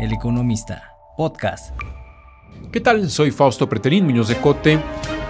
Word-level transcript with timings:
El 0.00 0.14
Economista, 0.14 0.96
podcast. 1.14 1.74
¿Qué 2.72 2.80
tal? 2.80 3.10
Soy 3.10 3.30
Fausto 3.30 3.68
Preterín 3.68 4.06
Muñoz 4.06 4.28
de 4.28 4.36
Cote, 4.40 4.78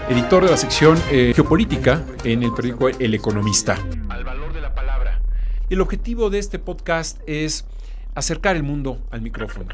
editor 0.08 0.44
de 0.44 0.50
la 0.52 0.56
sección 0.56 0.96
eh, 1.10 1.32
Geopolítica 1.34 2.04
en 2.22 2.44
el 2.44 2.52
periódico 2.52 2.88
El 2.88 3.14
Economista. 3.14 3.76
Al 4.08 4.22
valor 4.22 4.52
de 4.52 4.60
la 4.60 4.72
palabra. 4.72 5.22
El 5.70 5.80
objetivo 5.80 6.30
de 6.30 6.38
este 6.38 6.60
podcast 6.60 7.18
es 7.26 7.66
acercar 8.14 8.54
el 8.54 8.62
mundo 8.62 9.02
al 9.10 9.22
micrófono, 9.22 9.70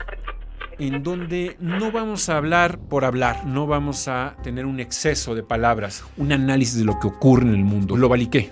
en 0.78 1.02
donde 1.02 1.58
no 1.60 1.92
vamos 1.92 2.30
a 2.30 2.38
hablar 2.38 2.78
por 2.78 3.04
hablar, 3.04 3.44
no 3.44 3.66
vamos 3.66 4.08
a 4.08 4.36
tener 4.42 4.64
un 4.64 4.80
exceso 4.80 5.34
de 5.34 5.42
palabras, 5.42 6.04
un 6.16 6.32
análisis 6.32 6.78
de 6.78 6.84
lo 6.84 6.98
que 6.98 7.08
ocurre 7.08 7.42
en 7.42 7.54
el 7.54 7.64
mundo. 7.64 7.96
Globaliqué, 7.96 8.50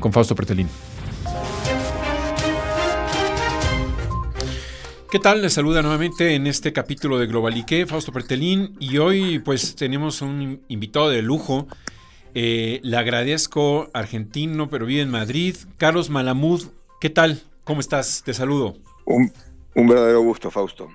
con 0.00 0.12
Fausto 0.12 0.34
Pretelín. 0.34 0.68
¿Qué 5.10 5.18
tal? 5.18 5.42
Les 5.42 5.54
saluda 5.54 5.82
nuevamente 5.82 6.36
en 6.36 6.46
este 6.46 6.72
capítulo 6.72 7.18
de 7.18 7.26
Globalique, 7.26 7.84
Fausto 7.84 8.12
Pertelín, 8.12 8.76
y 8.78 8.98
hoy 8.98 9.40
pues 9.40 9.74
tenemos 9.74 10.22
un 10.22 10.60
invitado 10.68 11.08
de 11.08 11.20
lujo. 11.20 11.66
Eh, 12.32 12.78
le 12.84 12.96
agradezco, 12.96 13.90
argentino, 13.92 14.70
pero 14.70 14.86
vive 14.86 15.00
en 15.00 15.10
Madrid, 15.10 15.56
Carlos 15.78 16.10
Malamud. 16.10 16.62
¿Qué 17.00 17.10
tal? 17.10 17.42
¿Cómo 17.64 17.80
estás? 17.80 18.22
Te 18.24 18.34
saludo. 18.34 18.76
Un, 19.04 19.32
verdadero 19.74 20.22
gusto, 20.22 20.48
Fausto. 20.48 20.88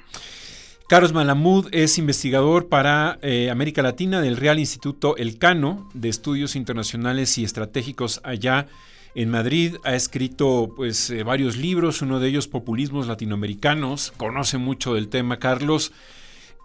Carlos 0.87 1.11
Malamud 1.11 1.67
es 1.73 1.97
investigador 1.97 2.69
para 2.69 3.19
eh, 3.21 3.49
América 3.49 3.81
Latina 3.81 4.21
del 4.21 4.37
Real 4.37 4.59
Instituto 4.59 5.17
Elcano 5.17 5.89
de 5.93 6.07
Estudios 6.07 6.55
Internacionales 6.55 7.37
y 7.37 7.43
Estratégicos 7.43 8.21
allá 8.23 8.67
en 9.15 9.31
Madrid 9.31 9.77
ha 9.85 9.95
escrito 9.95 10.73
pues, 10.75 11.09
eh, 11.09 11.23
varios 11.23 11.55
libros, 11.55 12.01
uno 12.01 12.19
de 12.19 12.27
ellos 12.27 12.49
Populismos 12.49 13.07
Latinoamericanos. 13.07 14.11
Conoce 14.17 14.57
mucho 14.57 14.93
del 14.93 15.07
tema, 15.07 15.39
Carlos. 15.39 15.93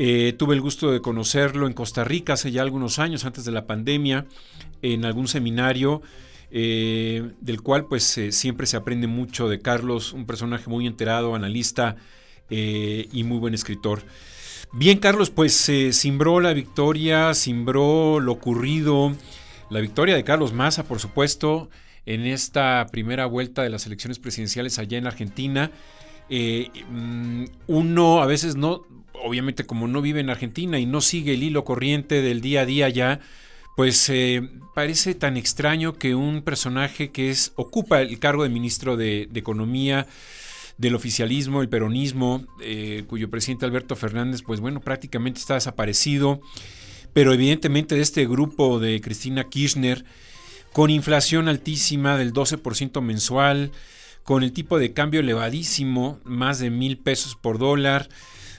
Eh, 0.01 0.35
tuve 0.37 0.57
el 0.57 0.61
gusto 0.61 0.91
de 0.91 1.01
conocerlo 1.01 1.69
en 1.69 1.75
Costa 1.75 2.03
Rica 2.03 2.33
hace 2.33 2.51
ya 2.51 2.63
algunos 2.63 2.99
años, 2.99 3.25
antes 3.25 3.45
de 3.45 3.53
la 3.53 3.67
pandemia, 3.67 4.27
en 4.83 5.05
algún 5.05 5.29
seminario. 5.29 6.03
Eh, 6.53 7.31
del 7.41 7.63
cual 7.63 7.87
pues 7.87 8.19
siempre 8.31 8.67
se 8.67 8.77
aprende 8.77 9.07
mucho 9.07 9.49
de 9.49 9.61
Carlos, 9.61 10.13
un 10.13 10.27
personaje 10.27 10.69
muy 10.69 10.85
enterado, 10.89 11.37
analista 11.37 11.95
y 12.51 13.23
muy 13.23 13.39
buen 13.39 13.55
escritor. 13.55 14.03
Bien, 14.73 14.99
Carlos, 14.99 15.31
pues 15.31 15.53
se 15.53 15.93
simbró 15.93 16.41
la 16.41 16.53
victoria, 16.53 17.35
simbró 17.35 18.19
lo 18.19 18.33
ocurrido, 18.33 19.15
la 19.71 19.79
victoria 19.79 20.17
de 20.17 20.25
Carlos 20.25 20.53
Massa, 20.53 20.83
por 20.83 20.99
supuesto, 20.99 21.71
en 22.07 22.27
esta 22.27 22.87
primera 22.91 23.27
vuelta 23.27 23.63
de 23.63 23.71
las 23.71 23.87
elecciones 23.87 24.19
presidenciales 24.19 24.79
allá 24.79 24.99
en 24.99 25.07
Argentina. 25.07 25.71
Eh, 26.29 26.71
mm, 26.89 27.45
uno 27.67 28.23
a 28.23 28.27
veces 28.27 28.57
no, 28.57 28.83
obviamente 29.25 29.67
como 29.67 29.89
no 29.89 30.03
vive 30.03 30.21
en 30.21 30.31
Argentina 30.31 30.79
y 30.79 30.87
no 30.87 31.01
sigue 31.01 31.35
el 31.35 31.43
hilo 31.43 31.65
corriente 31.65 32.23
del 32.23 32.41
día 32.41 32.63
a 32.63 32.67
día 32.67 32.89
ya, 32.89 33.21
pues 33.77 34.09
eh, 34.11 34.49
parece 34.75 35.15
tan 35.15 35.37
extraño 35.37 35.95
que 35.95 36.15
un 36.15 36.43
personaje 36.43 37.11
que 37.11 37.31
es 37.31 37.53
ocupa 37.57 38.01
el 38.01 38.19
cargo 38.19 38.43
de 38.43 38.49
ministro 38.49 38.97
de, 38.97 39.29
Economía 39.35 40.07
del 40.79 40.95
oficialismo, 40.95 41.63
el 41.63 41.69
peronismo, 41.69 42.47
eh, 42.63 43.05
cuyo 43.07 43.31
presidente 43.31 43.67
Alberto 43.67 43.97
Fernández, 43.97 44.43
pues 44.43 44.61
bueno, 44.61 44.81
prácticamente 44.81 45.41
está 45.41 45.55
desaparecido, 45.55 46.41
pero 47.13 47.33
evidentemente 47.35 47.95
de 47.95 48.01
este 48.01 48.27
grupo 48.27 48.79
de 48.79 49.01
Cristina 49.01 49.45
Kirchner, 49.49 50.05
con 50.73 50.91
inflación 50.91 51.49
altísima 51.49 52.17
del 52.17 52.33
12% 52.33 53.01
mensual, 53.01 53.73
con 54.25 54.43
el 54.43 54.53
tipo 54.53 54.79
de 54.79 54.93
cambio 54.93 55.21
elevadísimo, 55.21 56.21
más 56.25 56.59
de 56.59 56.71
mil 56.71 56.99
pesos 56.99 57.37
por 57.37 57.59
dólar. 57.59 58.09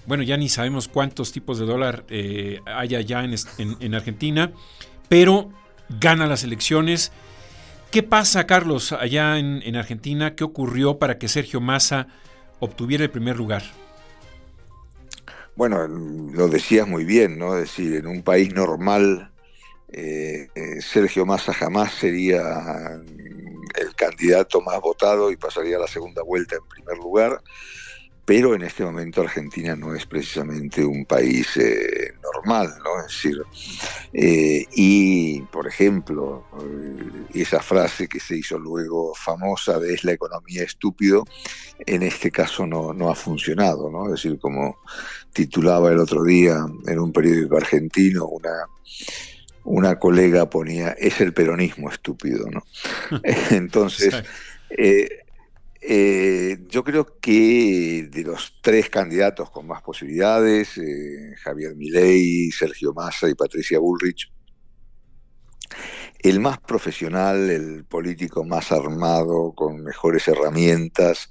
Bueno, 0.05 0.23
ya 0.23 0.35
ni 0.35 0.49
sabemos 0.49 0.87
cuántos 0.87 1.31
tipos 1.31 1.59
de 1.59 1.65
dólar 1.65 2.05
eh, 2.09 2.59
hay 2.65 2.95
allá 2.95 3.23
en, 3.23 3.95
Argentina, 3.95 4.51
pero 5.07 5.51
gana 5.99 6.27
las 6.27 6.43
elecciones. 6.43 7.11
¿Qué 7.91 8.03
pasa, 8.03 8.47
Carlos, 8.47 8.93
allá 8.93 9.37
en, 9.37 9.61
en 9.63 9.75
Argentina? 9.75 10.35
¿Qué 10.35 10.43
ocurrió 10.43 10.97
para 10.97 11.17
que 11.17 11.27
Sergio 11.27 11.61
Massa 11.61 12.07
obtuviera 12.59 13.03
el 13.03 13.09
primer 13.09 13.37
lugar? 13.37 13.63
Bueno, 15.55 15.87
lo 15.87 16.47
decías 16.47 16.87
muy 16.87 17.03
bien, 17.03 17.37
¿no? 17.37 17.55
Es 17.55 17.61
decir, 17.61 17.95
en 17.95 18.07
un 18.07 18.23
país 18.23 18.53
normal 18.53 19.30
eh, 19.93 20.47
eh, 20.55 20.81
Sergio 20.81 21.25
Massa 21.25 21.53
jamás 21.53 21.93
sería 21.93 22.41
el 23.75 23.95
candidato 23.95 24.61
más 24.61 24.79
votado 24.79 25.31
y 25.31 25.35
pasaría 25.35 25.75
a 25.75 25.81
la 25.81 25.87
segunda 25.87 26.23
vuelta 26.23 26.55
en 26.55 26.67
primer 26.69 26.97
lugar, 26.97 27.41
pero 28.23 28.55
en 28.55 28.61
este 28.61 28.85
momento 28.85 29.21
Argentina 29.21 29.75
no 29.75 29.93
es 29.93 30.05
precisamente 30.05 30.85
un 30.85 31.05
país 31.05 31.57
eh, 31.57 32.13
normal, 32.23 32.73
¿no? 32.83 33.05
Es 33.05 33.07
decir, 33.07 33.41
y 34.73 35.41
por 35.43 35.67
ejemplo, 35.67 36.45
esa 37.33 37.59
frase 37.61 38.07
que 38.07 38.19
se 38.21 38.37
hizo 38.37 38.57
luego 38.57 39.13
famosa 39.13 39.77
de 39.77 39.93
es 39.93 40.05
la 40.05 40.13
economía 40.13 40.63
estúpido, 40.63 41.25
en 41.85 42.03
este 42.03 42.31
caso 42.31 42.65
no, 42.65 42.93
no 42.93 43.09
ha 43.09 43.15
funcionado, 43.15 43.89
¿no? 43.89 44.05
Es 44.05 44.23
decir, 44.23 44.39
como 44.39 44.77
titulaba 45.33 45.91
el 45.91 45.99
otro 45.99 46.23
día 46.23 46.65
en 46.87 46.99
un 46.99 47.11
periódico 47.11 47.57
argentino 47.57 48.27
una 48.27 48.67
una 49.63 49.99
colega 49.99 50.49
ponía, 50.49 50.89
es 50.91 51.21
el 51.21 51.33
peronismo 51.33 51.89
estúpido, 51.89 52.49
¿no? 52.49 52.63
Entonces, 53.51 54.23
eh, 54.69 55.07
eh, 55.81 56.59
yo 56.67 56.83
creo 56.83 57.19
que 57.19 58.07
de 58.11 58.23
los 58.23 58.59
tres 58.61 58.89
candidatos 58.89 59.49
con 59.49 59.67
más 59.67 59.81
posibilidades, 59.81 60.77
eh, 60.77 61.33
Javier 61.41 61.75
Milei, 61.75 62.51
Sergio 62.51 62.93
Massa 62.93 63.29
y 63.29 63.33
Patricia 63.33 63.79
Bullrich, 63.79 64.31
el 66.19 66.39
más 66.39 66.59
profesional, 66.59 67.49
el 67.49 67.85
político 67.85 68.43
más 68.43 68.71
armado, 68.71 69.53
con 69.55 69.83
mejores 69.83 70.27
herramientas, 70.27 71.29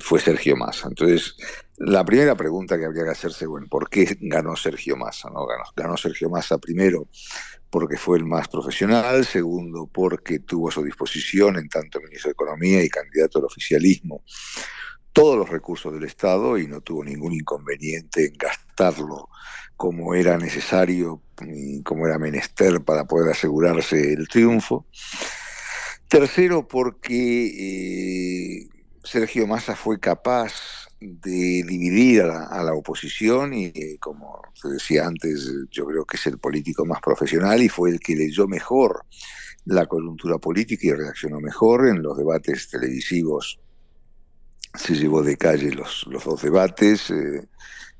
fue 0.00 0.20
Sergio 0.20 0.56
Massa. 0.56 0.88
Entonces, 0.88 1.36
la 1.76 2.04
primera 2.04 2.34
pregunta 2.34 2.78
que 2.78 2.84
habría 2.84 3.04
que 3.04 3.10
hacerse, 3.10 3.46
bueno, 3.46 3.66
¿por 3.70 3.88
qué 3.88 4.16
ganó 4.20 4.56
Sergio 4.56 4.96
Massa? 4.96 5.30
No? 5.30 5.46
Ganó, 5.76 5.96
Sergio 5.96 6.28
Massa 6.28 6.58
primero 6.58 7.08
porque 7.70 7.96
fue 7.96 8.18
el 8.18 8.26
más 8.26 8.48
profesional, 8.48 9.24
segundo 9.24 9.88
porque 9.92 10.40
tuvo 10.40 10.68
a 10.68 10.72
su 10.72 10.82
disposición, 10.82 11.56
en 11.56 11.68
tanto 11.68 12.00
ministro 12.00 12.28
de 12.28 12.32
Economía 12.32 12.82
y 12.82 12.88
candidato 12.88 13.38
al 13.38 13.44
oficialismo, 13.44 14.24
todos 15.12 15.36
los 15.38 15.48
recursos 15.48 15.92
del 15.92 16.04
Estado 16.04 16.58
y 16.58 16.66
no 16.66 16.80
tuvo 16.80 17.04
ningún 17.04 17.32
inconveniente 17.32 18.26
en 18.26 18.34
gastarlo 18.36 19.28
como 19.76 20.14
era 20.14 20.36
necesario 20.36 21.22
y 21.40 21.82
como 21.82 22.06
era 22.06 22.18
menester 22.18 22.82
para 22.82 23.06
poder 23.06 23.30
asegurarse 23.30 24.12
el 24.12 24.28
triunfo. 24.28 24.86
Tercero, 26.08 26.68
porque 26.68 27.46
eh, 27.46 28.68
Sergio 29.10 29.44
Massa 29.44 29.74
fue 29.74 29.98
capaz 29.98 30.52
de 31.00 31.64
dividir 31.66 32.22
a 32.22 32.62
la, 32.62 32.74
oposición 32.74 33.52
y 33.52 33.64
eh, 33.74 33.96
como 33.98 34.40
te 34.62 34.68
decía 34.68 35.04
antes, 35.04 35.50
yo 35.68 35.84
creo 35.86 36.04
que 36.04 36.16
es 36.16 36.28
el 36.28 36.38
político 36.38 36.86
más 36.86 37.00
profesional 37.00 37.60
y 37.60 37.68
fue 37.68 37.90
el 37.90 37.98
que 37.98 38.14
leyó 38.14 38.46
mejor 38.46 39.04
la 39.64 39.86
coyuntura 39.86 40.38
política 40.38 40.86
y 40.86 40.92
reaccionó 40.92 41.40
mejor 41.40 41.88
en 41.88 42.04
los 42.04 42.16
debates 42.16 42.68
televisivos. 42.70 43.58
Se 44.74 44.94
llevó 44.94 45.24
de 45.24 45.36
calle 45.36 45.72
los, 45.72 46.06
los 46.06 46.24
dos 46.24 46.42
debates, 46.42 47.10
eh, 47.10 47.48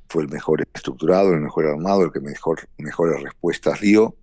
fue 0.08 0.22
el 0.22 0.28
mejor 0.28 0.64
estructurado, 0.72 1.32
el 1.32 1.40
mejor 1.40 1.66
armado, 1.66 2.04
el 2.04 2.12
que 2.12 2.20
mejor, 2.20 2.68
mejores 2.78 3.20
respuestas 3.20 3.80
dio. 3.80 4.14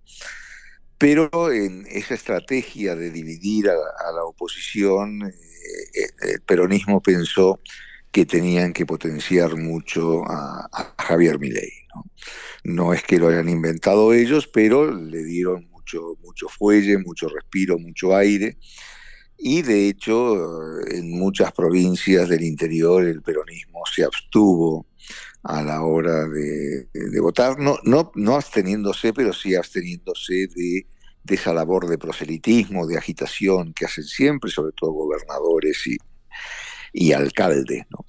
Pero 0.96 1.52
en 1.52 1.84
esa 1.90 2.14
estrategia 2.14 2.96
de 2.96 3.10
dividir 3.10 3.68
a, 3.68 4.12
la 4.12 4.24
oposición, 4.24 5.20
eh, 5.28 5.47
el 6.22 6.40
peronismo 6.42 7.02
pensó 7.02 7.60
que 8.10 8.26
tenían 8.26 8.72
que 8.72 8.86
potenciar 8.86 9.56
mucho 9.56 10.24
a, 10.26 10.94
Javier 10.98 11.38
Milei. 11.38 11.72
¿no? 11.94 12.04
¿no? 12.64 12.92
es 12.94 13.02
que 13.02 13.18
lo 13.18 13.28
hayan 13.28 13.48
inventado 13.48 14.12
ellos, 14.12 14.48
pero 14.48 14.90
le 14.92 15.22
dieron 15.24 15.68
mucho, 15.70 16.16
mucho 16.22 16.48
fuelle, 16.48 16.98
mucho 16.98 17.28
respiro, 17.28 17.78
mucho 17.78 18.16
aire. 18.16 18.58
Y 19.38 19.62
de 19.62 19.88
hecho, 19.88 20.80
en 20.90 21.10
muchas 21.10 21.52
provincias 21.52 22.28
del 22.28 22.42
interior 22.42 23.04
el 23.04 23.22
peronismo 23.22 23.82
se 23.94 24.02
abstuvo 24.02 24.86
a 25.44 25.62
la 25.62 25.82
hora 25.82 26.26
de, 26.28 26.88
votar, 27.20 27.58
no, 27.58 27.78
no, 27.84 28.10
no 28.16 28.34
absteniéndose, 28.34 29.12
pero 29.12 29.32
sí 29.32 29.54
absteniéndose 29.54 30.48
de, 30.48 30.86
esa 31.34 31.52
labor 31.52 31.88
de 31.88 31.98
proselitismo, 31.98 32.86
de 32.86 32.98
agitación 32.98 33.72
que 33.72 33.86
hacen 33.86 34.04
siempre, 34.04 34.50
sobre 34.50 34.72
todo 34.72 34.92
gobernadores 34.92 35.86
y, 35.86 35.96
y 36.92 37.12
alcalde. 37.12 37.86
¿no? 37.90 38.04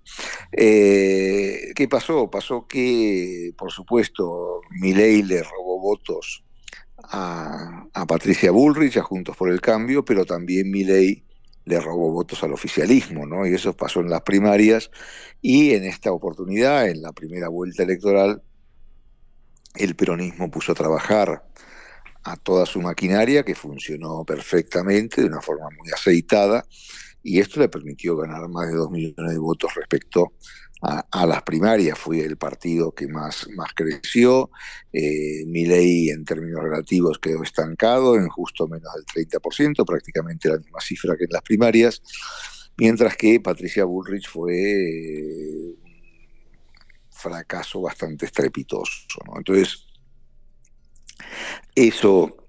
Eh, 0.51 1.71
¿Qué 1.75 1.87
pasó? 1.87 2.29
Pasó 2.29 2.67
que, 2.67 3.53
por 3.57 3.71
supuesto, 3.71 4.61
Milei 4.81 5.23
le 5.23 5.43
robó 5.43 5.79
votos 5.79 6.43
a, 7.03 8.05
Patricia 8.07 8.51
Bullrich, 8.51 8.97
a 8.97 9.03
Juntos 9.03 9.35
por 9.37 9.49
el 9.49 9.61
Cambio, 9.61 10.03
pero 10.03 10.25
también 10.25 10.69
Milei 10.69 11.23
le 11.65 11.79
robó 11.79 12.11
votos 12.11 12.43
al 12.43 12.53
oficialismo, 12.53 13.25
¿no? 13.25 13.45
Y 13.45 13.53
eso 13.53 13.73
pasó 13.73 13.99
en 13.99 14.09
las 14.09 14.21
primarias 14.21 14.89
y 15.41 15.73
en 15.73 15.83
esta 15.83 16.11
oportunidad, 16.11 16.89
en 16.89 17.01
la 17.01 17.13
primera 17.13 17.47
vuelta 17.47 17.83
electoral, 17.83 18.41
el 19.75 19.95
peronismo 19.95 20.49
puso 20.49 20.71
a 20.71 20.75
trabajar 20.75 21.43
a 22.23 22.35
toda 22.37 22.65
su 22.65 22.81
maquinaria 22.81 23.43
que 23.43 23.55
funcionó 23.55 24.23
perfectamente, 24.25 25.21
de 25.21 25.27
una 25.27 25.41
forma 25.41 25.67
muy 25.77 25.89
aceitada, 25.91 26.65
y 27.23 27.39
esto 27.39 27.59
le 27.59 27.69
permitió 27.69 28.15
ganar 28.15 28.47
más 28.49 28.69
de 28.69 28.75
dos 28.75 28.91
millones 28.91 29.33
de 29.33 29.39
votos 29.39 29.73
respecto 29.75 30.33
a, 30.81 31.25
las 31.25 31.43
primarias. 31.43 31.97
Fue 31.97 32.21
el 32.21 32.37
partido 32.37 32.93
que 32.93 33.07
más, 33.07 33.47
más 33.55 33.71
creció. 33.75 34.49
Eh, 34.93 35.43
ley 35.45 36.09
en 36.09 36.23
términos 36.23 36.63
relativos 36.63 37.19
quedó 37.19 37.43
estancado 37.43 38.15
en 38.15 38.29
justo 38.29 38.67
menos 38.67 38.91
del 38.95 39.27
30%, 39.27 39.85
prácticamente 39.85 40.49
la 40.49 40.57
misma 40.57 40.79
cifra 40.79 41.17
que 41.17 41.25
en 41.25 41.31
las 41.31 41.41
primarias, 41.41 42.01
mientras 42.77 43.15
que 43.17 43.39
Patricia 43.39 43.83
Bullrich 43.83 44.29
fue 44.29 45.75
un 45.83 45.99
fracaso 47.11 47.81
bastante 47.81 48.25
estrepitoso. 48.25 49.05
Entonces, 49.35 49.85
eso 51.75 52.39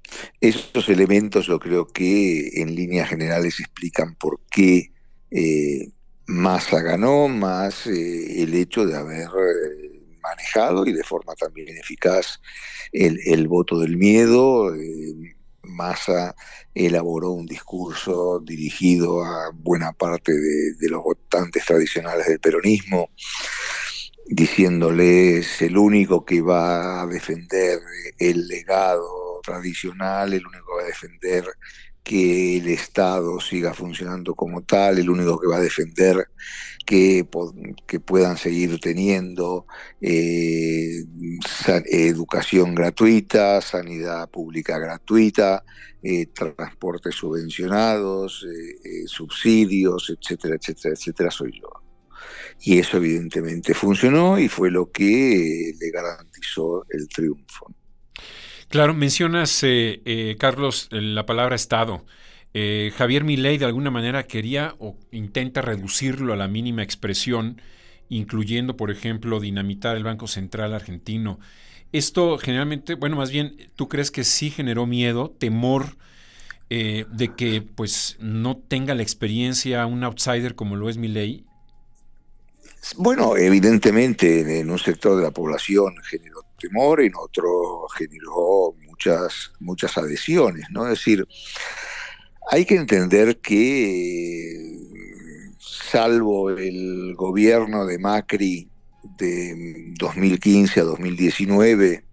esos 0.41 0.89
elementos 0.89 1.47
yo 1.47 1.59
creo 1.59 1.87
que 1.87 2.61
en 2.61 2.75
líneas 2.75 3.09
generales 3.09 3.61
explican 3.61 4.15
por 4.17 4.41
qué 4.51 4.93
eh, 5.31 5.91
Massa 6.27 6.81
ganó, 6.81 7.29
más 7.29 7.87
eh, 7.87 8.43
el 8.43 8.55
hecho 8.55 8.87
de 8.87 8.97
haber 8.97 9.29
eh, 9.29 10.17
manejado 10.23 10.87
y 10.87 10.93
de 10.93 11.03
forma 11.03 11.35
también 11.35 11.77
eficaz 11.77 12.41
el, 12.93 13.49
voto 13.49 13.79
del 13.79 13.97
miedo. 13.97 14.73
Massa 15.63 16.35
elaboró 16.75 17.31
un 17.31 17.47
discurso 17.47 18.41
dirigido 18.41 19.25
a 19.25 19.51
buena 19.53 19.93
parte 19.93 20.33
de, 20.33 20.89
los 20.89 21.03
votantes 21.03 21.65
tradicionales 21.65 22.27
del 22.27 22.41
peronismo, 22.41 23.11
diciéndoles 24.31 25.61
el 25.61 25.77
único 25.77 26.25
que 26.25 26.41
va 26.41 27.03
a 27.03 27.07
defender 27.07 27.81
el 28.19 28.47
legado 28.47 29.41
tradicional, 29.43 30.33
el 30.33 30.47
único 30.47 30.67
que 30.67 30.77
va 30.77 30.83
a 30.83 30.87
defender 30.87 31.45
que 32.05 32.59
el 32.59 32.69
Estado 32.69 33.41
siga 33.41 33.75
funcionando 33.75 34.35
como 34.35 34.63
tal, 34.63 34.99
el 34.99 35.11
único 35.11 35.39
que 35.39 35.49
va 35.49 35.57
a 35.57 35.61
defender 35.61 36.29
que, 36.87 37.27
que 37.87 38.01
puedan 38.01 38.37
seguir 38.37 38.79
teniendo 38.81 39.67
eh, 40.01 41.05
educación 41.87 42.75
gratuita, 42.75 43.61
sanidad 43.61 44.31
pública 44.31 44.79
gratuita, 44.79 45.65
eh, 46.03 46.27
transportes 46.27 47.17
subvencionados, 47.17 48.47
eh, 48.47 49.05
subsidios, 49.07 50.11
etcétera, 50.11 50.55
etcétera, 50.55 50.95
etcétera, 50.95 51.31
soy 51.31 51.53
yo. 51.61 51.80
Y 52.61 52.79
eso 52.79 52.99
evidentemente 52.99 53.75
funcionó 53.75 54.39
y 54.39 54.49
fue 54.49 54.71
lo 54.71 54.91
que 54.91 55.73
le 55.79 55.91
garantizó 55.91 56.85
el 56.91 57.09
triunfo. 57.09 57.75
Claro, 58.71 58.95
mencionas, 58.95 59.65
eh, 59.65 60.01
eh, 60.05 60.37
Carlos, 60.39 60.87
la 60.93 61.27
palabra 61.27 61.57
Estado. 61.57 62.07
Eh, 62.55 62.93
Javier 62.97 63.25
Milei 63.25 63.59
de 63.59 63.65
alguna 63.65 63.91
manera 63.91 64.29
quería 64.29 64.77
o 64.79 64.97
intenta 65.11 65.61
reducirlo 65.61 66.33
a 66.33 66.37
la 66.37 66.47
mínima 66.47 66.85
expresión, 66.85 67.61
incluyendo, 68.09 68.77
por 68.77 68.93
ejemplo, 68.93 69.41
dinamitar 69.41 69.97
el 69.97 70.05
Banco 70.05 70.29
Central 70.29 70.73
argentino. 70.73 71.41
Esto 71.91 72.39
generalmente, 72.39 72.95
bueno, 72.95 73.17
más 73.17 73.33
bien, 73.33 73.57
¿tú 73.75 73.89
crees 73.89 74.13
que 74.13 74.23
sí 74.23 74.51
generó 74.51 74.87
miedo, 74.87 75.35
temor 75.37 75.97
de 76.69 77.33
que 77.37 77.63
pues 77.63 78.17
no 78.21 78.57
tenga 78.57 78.95
la 78.95 79.03
experiencia 79.03 79.85
un 79.87 80.05
outsider 80.05 80.55
como 80.55 80.77
lo 80.77 80.89
es 80.89 80.97
Milei? 80.97 81.45
Bueno, 82.97 83.37
evidentemente 83.37 84.61
en 84.61 84.71
un 84.71 84.79
sector 84.79 85.17
de 85.17 85.23
la 85.23 85.31
población 85.31 85.95
generó 86.09 86.45
temor, 86.59 87.01
en 87.01 87.13
otro 87.17 87.87
generó 87.97 88.75
muchas, 88.85 89.53
muchas 89.61 89.97
adhesiones, 89.97 90.67
¿no? 90.71 90.85
Es 90.85 90.99
decir, 90.99 91.27
hay 92.51 92.65
que 92.65 92.75
entender 92.75 93.39
que, 93.39 94.81
salvo 95.91 96.51
el 96.51 97.15
gobierno 97.15 97.87
de 97.87 97.99
Macri 97.99 98.69
de 99.17 99.93
2015 99.99 100.81
a 100.81 100.85
2019, 100.85 102.05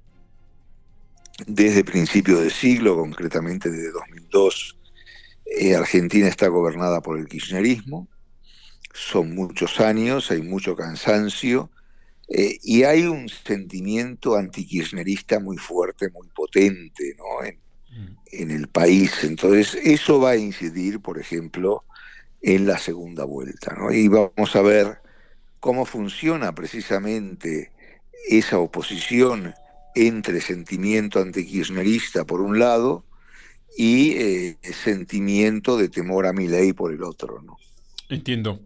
desde 1.45 1.83
principios 1.83 2.41
de 2.41 2.50
siglo, 2.50 2.95
concretamente 2.95 3.69
desde 3.69 3.91
2002, 3.91 4.77
eh, 5.45 5.75
Argentina 5.75 6.27
está 6.27 6.47
gobernada 6.47 7.01
por 7.01 7.18
el 7.19 7.27
kirchnerismo. 7.27 8.07
Son 8.93 9.35
muchos 9.35 9.79
años, 9.79 10.31
hay 10.31 10.41
mucho 10.41 10.75
cansancio, 10.75 11.69
eh, 12.27 12.59
y 12.61 12.83
hay 12.83 13.05
un 13.05 13.29
sentimiento 13.29 14.35
antikirchnerista 14.35 15.39
muy 15.39 15.57
fuerte, 15.57 16.09
muy 16.09 16.27
potente 16.27 17.15
¿no? 17.17 17.47
Mm. 17.97 18.17
en, 18.31 18.51
el 18.51 18.67
país. 18.67 19.23
Entonces, 19.23 19.75
eso 19.75 20.19
va 20.19 20.31
a 20.31 20.37
incidir, 20.37 20.99
por 20.99 21.19
ejemplo, 21.19 21.85
en 22.41 22.67
la 22.67 22.77
segunda 22.77 23.23
vuelta. 23.23 23.75
¿no? 23.77 23.91
Y 23.91 24.07
vamos 24.09 24.55
a 24.55 24.61
ver 24.61 24.99
cómo 25.59 25.85
funciona 25.85 26.53
precisamente 26.53 27.71
esa 28.29 28.59
oposición 28.59 29.53
entre 29.95 30.41
sentimiento 30.41 31.19
antikirchnerista 31.19 32.25
por 32.25 32.41
un 32.41 32.59
lado 32.59 33.05
y 33.77 34.11
eh, 34.11 34.57
sentimiento 34.73 35.77
de 35.77 35.87
temor 35.87 36.27
a 36.27 36.33
mi 36.33 36.47
ley 36.47 36.73
por 36.73 36.93
el 36.93 37.03
otro. 37.03 37.41
¿no? 37.41 37.57
Entiendo. 38.09 38.59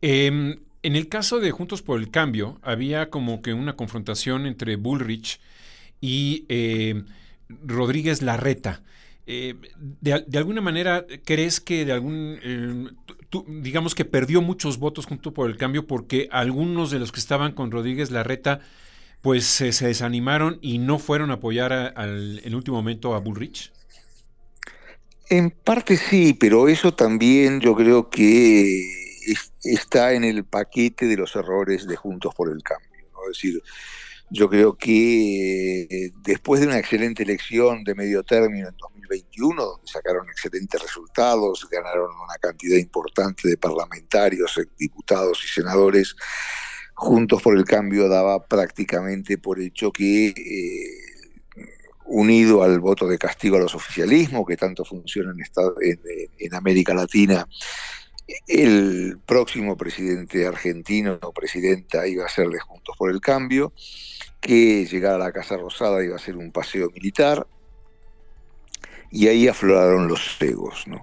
Em, 0.00 0.56
en 0.82 0.96
el 0.96 1.08
caso 1.08 1.40
de 1.40 1.50
Juntos 1.50 1.82
por 1.82 1.98
el 1.98 2.10
Cambio, 2.10 2.58
había 2.62 3.10
como 3.10 3.42
que 3.42 3.52
una 3.52 3.76
confrontación 3.76 4.46
entre 4.46 4.76
Bullrich 4.76 5.40
y 6.00 6.44
eh, 6.48 7.02
Rodríguez 7.48 8.22
Larreta. 8.22 8.82
Eh, 9.26 9.56
de, 10.00 10.38
alguna 10.38 10.60
manera, 10.60 11.04
¿crees 11.24 11.60
que 11.60 11.84
de 11.84 11.92
algún, 11.92 12.38
eh, 12.42 12.86
digamos 13.46 13.94
que 13.94 14.04
perdió 14.04 14.40
muchos 14.40 14.78
votos 14.78 15.04
junto 15.06 15.34
por 15.34 15.50
el 15.50 15.58
cambio 15.58 15.86
porque 15.86 16.28
algunos 16.30 16.90
de 16.90 16.98
los 16.98 17.12
que 17.12 17.20
estaban 17.20 17.52
con 17.52 17.70
Rodríguez 17.70 18.10
Larreta, 18.10 18.60
pues 19.20 19.44
se 19.44 19.86
desanimaron 19.86 20.58
y 20.62 20.78
no 20.78 20.98
fueron 20.98 21.30
a 21.30 21.34
apoyar 21.34 21.92
en 21.98 22.54
último 22.54 22.78
momento 22.78 23.14
a 23.14 23.18
Bullrich? 23.18 23.72
En 25.28 25.50
parte 25.50 25.96
sí, 25.98 26.32
pero 26.32 26.68
eso 26.68 26.94
también 26.94 27.60
yo 27.60 27.74
creo 27.74 28.08
que 28.08 29.07
está 29.62 30.12
en 30.12 30.24
el 30.24 30.44
paquete 30.44 31.06
de 31.06 31.16
los 31.16 31.34
errores 31.36 31.86
de 31.86 31.96
Juntos 31.96 32.34
por 32.34 32.50
el 32.50 32.62
Cambio. 32.62 32.88
Es 33.30 33.36
decir, 33.36 33.62
yo 34.30 34.48
creo 34.50 34.76
que 34.76 35.82
eh, 35.82 36.12
después 36.22 36.60
de 36.60 36.66
una 36.66 36.78
excelente 36.78 37.22
elección 37.22 37.82
de 37.82 37.94
medio 37.94 38.22
término 38.22 38.68
en 38.68 38.76
2021, 38.76 39.64
donde 39.64 39.86
sacaron 39.86 40.28
excelentes 40.28 40.82
resultados, 40.82 41.66
ganaron 41.70 42.10
una 42.10 42.36
cantidad 42.40 42.76
importante 42.76 43.48
de 43.48 43.56
parlamentarios, 43.56 44.60
diputados 44.78 45.42
y 45.44 45.48
senadores, 45.48 46.14
Juntos 46.94 47.40
por 47.42 47.56
el 47.56 47.64
Cambio 47.64 48.08
daba 48.08 48.44
prácticamente 48.44 49.38
por 49.38 49.60
hecho 49.60 49.92
que, 49.92 50.28
eh, 50.28 51.64
unido 52.06 52.64
al 52.64 52.80
voto 52.80 53.06
de 53.06 53.18
castigo 53.18 53.56
a 53.56 53.60
los 53.60 53.74
oficialismos, 53.74 54.44
que 54.46 54.56
tanto 54.56 54.84
funciona 54.84 55.32
en, 55.80 56.00
en 56.38 56.54
América 56.54 56.94
Latina, 56.94 57.46
el 58.46 59.18
próximo 59.24 59.76
presidente 59.76 60.46
argentino 60.46 61.18
o 61.22 61.32
presidenta 61.32 62.06
iba 62.06 62.24
a 62.26 62.28
ser 62.28 62.48
de 62.48 62.60
Juntos 62.60 62.94
por 62.98 63.10
el 63.10 63.20
Cambio, 63.20 63.72
que 64.40 64.86
llegar 64.86 65.14
a 65.14 65.18
la 65.18 65.32
Casa 65.32 65.56
Rosada 65.56 66.04
iba 66.04 66.16
a 66.16 66.20
ser 66.20 66.36
un 66.36 66.52
paseo 66.52 66.90
militar, 66.90 67.46
y 69.10 69.28
ahí 69.28 69.48
afloraron 69.48 70.08
los 70.08 70.36
egos, 70.40 70.86
¿no? 70.86 71.00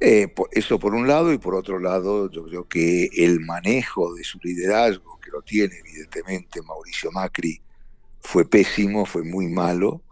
Eh, 0.00 0.34
eso 0.50 0.78
por 0.78 0.94
un 0.94 1.06
lado, 1.06 1.32
y 1.32 1.38
por 1.38 1.54
otro 1.54 1.78
lado, 1.78 2.30
yo 2.30 2.44
creo 2.44 2.68
que 2.68 3.08
el 3.16 3.40
manejo 3.40 4.14
de 4.14 4.24
su 4.24 4.38
liderazgo, 4.42 5.18
que 5.20 5.30
lo 5.30 5.42
tiene 5.42 5.76
evidentemente 5.78 6.60
Mauricio 6.60 7.10
Macri, 7.12 7.62
fue 8.22 8.48
pésimo, 8.48 9.04
fue 9.04 9.24
muy 9.24 9.48
malo, 9.48 10.02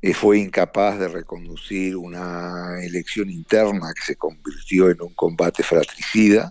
eh, 0.00 0.14
fue 0.14 0.38
incapaz 0.38 0.98
de 0.98 1.08
reconducir 1.08 1.96
una 1.96 2.82
elección 2.82 3.30
interna 3.30 3.92
que 3.94 4.04
se 4.04 4.16
convirtió 4.16 4.90
en 4.90 5.02
un 5.02 5.14
combate 5.14 5.62
fratricida, 5.62 6.50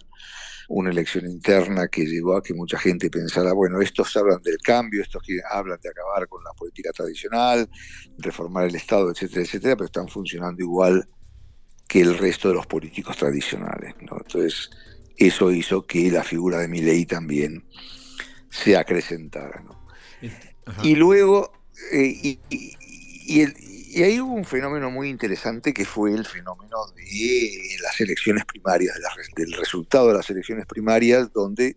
una 0.70 0.92
elección 0.92 1.26
interna 1.26 1.88
que 1.88 2.06
llevó 2.06 2.38
a 2.38 2.44
que 2.44 2.54
mucha 2.54 2.78
gente 2.78 3.10
pensara, 3.10 3.54
bueno, 3.54 3.82
estos 3.82 4.16
hablan 4.16 4.42
del 4.44 4.58
cambio, 4.58 5.02
estos 5.02 5.24
hablan 5.50 5.80
de 5.82 5.90
acabar 5.90 6.28
con 6.28 6.44
la 6.44 6.52
política 6.54 6.92
tradicional, 6.92 7.68
reformar 8.18 8.66
el 8.66 8.76
Estado, 8.76 9.10
etcétera, 9.10 9.42
etcétera, 9.42 9.76
pero 9.76 9.86
están 9.86 10.08
funcionando 10.08 10.62
igual 10.62 11.08
que 11.88 12.02
el 12.02 12.18
resto 12.18 12.50
de 12.50 12.56
los 12.56 12.68
políticos 12.68 13.18
tradicionales. 13.18 13.96
Entonces, 14.00 14.70
eso 15.16 15.52
hizo 15.52 15.86
que 15.86 16.12
la 16.12 16.24
figura 16.24 16.60
de 16.60 16.68
Milei 16.68 17.06
también 17.06 17.66
se 18.50 18.78
acrecentara. 18.78 19.64
¿no? 19.64 19.88
Y 20.84 20.96
luego, 20.96 21.52
eh, 21.92 22.06
y, 22.22 22.40
y 23.98 24.04
ahí 24.04 24.22
hubo 24.22 24.34
un 24.34 24.46
fenómeno 24.46 24.92
muy 24.92 25.10
interesante 25.10 25.74
que 25.74 25.84
fue 25.84 26.12
el 26.12 26.24
fenómeno 26.24 26.78
de 26.96 27.78
las 27.82 28.00
elecciones 28.00 28.46
primarias, 28.46 28.96
del 29.36 29.54
resultado 29.54 30.10
de 30.10 30.14
las 30.14 30.30
elecciones 30.30 30.68
primarias, 30.68 31.34
donde 31.34 31.76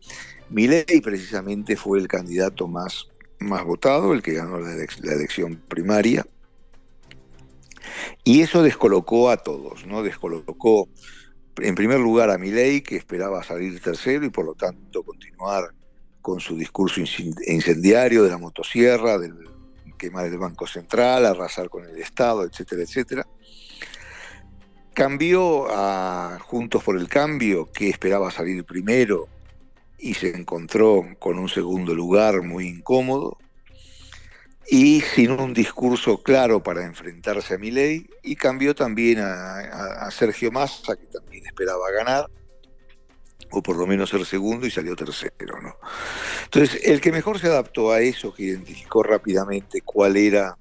Milei 0.51 1.01
precisamente 1.01 1.77
fue 1.77 1.99
el 1.99 2.09
candidato 2.09 2.69
más, 2.69 3.09
más 3.39 3.65
votado, 3.65 4.13
el 4.13 4.21
que 4.21 4.35
ganó 4.35 4.59
la, 4.59 4.73
elección 4.73 5.63
primaria. 5.67 6.27
Y 8.23 8.43
eso 8.43 8.63
descolocó 8.63 9.31
a 9.31 9.39
todos, 9.39 9.87
¿no? 9.87 10.03
Descolocó 10.03 10.91
en 11.57 11.75
primer 11.75 12.01
lugar 12.01 12.29
a 12.29 12.37
Milei, 12.37 12.83
que 12.83 12.97
esperaba 12.97 13.43
salir 13.45 13.81
tercero 13.81 14.27
y 14.27 14.31
por 14.31 14.45
lo 14.45 14.55
tanto 14.55 15.03
continuar 15.03 15.73
con 16.21 16.41
su 16.41 16.57
discurso 16.57 17.01
incendiario 17.01 18.23
de 18.23 18.31
la 18.31 18.39
motosierra, 18.39 19.19
del 19.19 19.35
quemar 19.99 20.27
el 20.27 20.39
Banco 20.39 20.67
Central, 20.67 21.27
arrasar 21.27 21.69
con 21.69 21.85
el 21.85 21.99
Estado, 21.99 22.45
etcétera, 22.45 22.83
etcétera. 22.83 23.27
Cambió 24.95 25.67
a 25.71 26.39
Juntos 26.41 26.83
por 26.83 26.97
el 26.97 27.09
Cambio, 27.09 27.71
que 27.71 27.91
esperaba 27.91 28.31
salir 28.31 28.65
primero 28.65 29.29
y 29.99 30.15
se 30.15 30.35
encontró 30.35 31.05
con 31.19 31.39
un 31.39 31.49
segundo 31.49 31.95
lugar 31.95 32.43
muy 32.43 32.67
incómodo 32.67 33.37
y 34.69 35.03
sin 35.03 35.33
un 35.33 35.53
discurso 35.53 36.23
claro 36.23 36.63
para 36.63 36.85
enfrentarse 36.85 37.55
a 37.55 37.59
Milei 37.59 38.09
y 38.23 38.37
cambió 38.37 38.75
también 38.75 39.19
a 39.21 40.09
Sergio 40.11 40.51
Massa, 40.51 40.97
que 40.97 41.07
también 41.07 41.45
esperaba 41.47 41.91
ganar 41.91 42.31
o 43.51 43.63
por 43.63 43.77
lo 43.77 43.87
menos 43.87 44.11
ser 44.11 44.25
segundo 44.25 44.67
y 44.67 44.71
salió 44.71 44.95
tercero, 44.95 45.61
¿no? 45.63 45.75
Entonces, 46.45 46.81
el 46.85 47.01
que 47.01 47.13
mejor 47.13 47.39
se 47.39 47.49
adaptó 47.49 47.93
a 47.93 48.01
eso, 48.01 48.33
que 48.33 48.45
identificó 48.45 49.03
rápidamente 49.03 49.81
cuál 49.85 50.17
era 50.17 50.57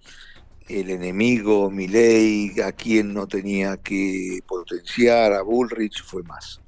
el 0.67 0.89
enemigo, 0.89 1.72
Milei, 1.72 2.60
a 2.62 2.72
quién 2.72 3.13
no 3.13 3.27
tenía 3.27 3.77
que 3.77 4.39
potenciar, 4.48 5.34
a 5.34 5.41
Bullrich, 5.41 6.03
fue 6.03 6.24
más. 6.24 6.62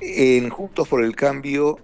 En 0.00 0.48
Juntos 0.50 0.88
por 0.88 1.04
el 1.04 1.14
Cambio 1.16 1.78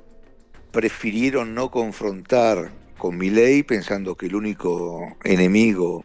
prefirieron 0.70 1.54
no 1.54 1.70
confrontar 1.70 2.72
con 2.98 3.16
Milei 3.16 3.62
pensando 3.62 4.16
que 4.16 4.26
el 4.26 4.34
único 4.34 5.16
enemigo 5.24 6.04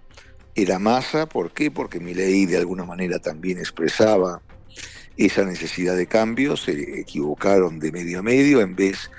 era 0.55 0.79
Massa. 0.79 1.27
¿Por 1.27 1.51
qué? 1.51 1.71
Porque 1.71 1.99
Milei 1.99 2.45
de 2.45 2.57
alguna 2.57 2.85
manera 2.85 3.19
también 3.19 3.57
expresaba 3.57 4.41
esa 5.17 5.43
necesidad 5.45 5.95
de 5.95 6.07
cambio, 6.07 6.57
se 6.57 6.99
equivocaron 6.99 7.79
de 7.79 7.91
medio 7.91 8.19
a 8.19 8.23
medio 8.23 8.61
en 8.61 8.75
vez 8.75 9.11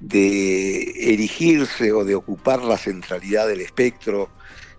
de 0.00 1.12
erigirse 1.12 1.92
o 1.92 2.04
de 2.04 2.14
ocupar 2.14 2.62
la 2.62 2.76
centralidad 2.76 3.48
del 3.48 3.60
espectro, 3.60 4.30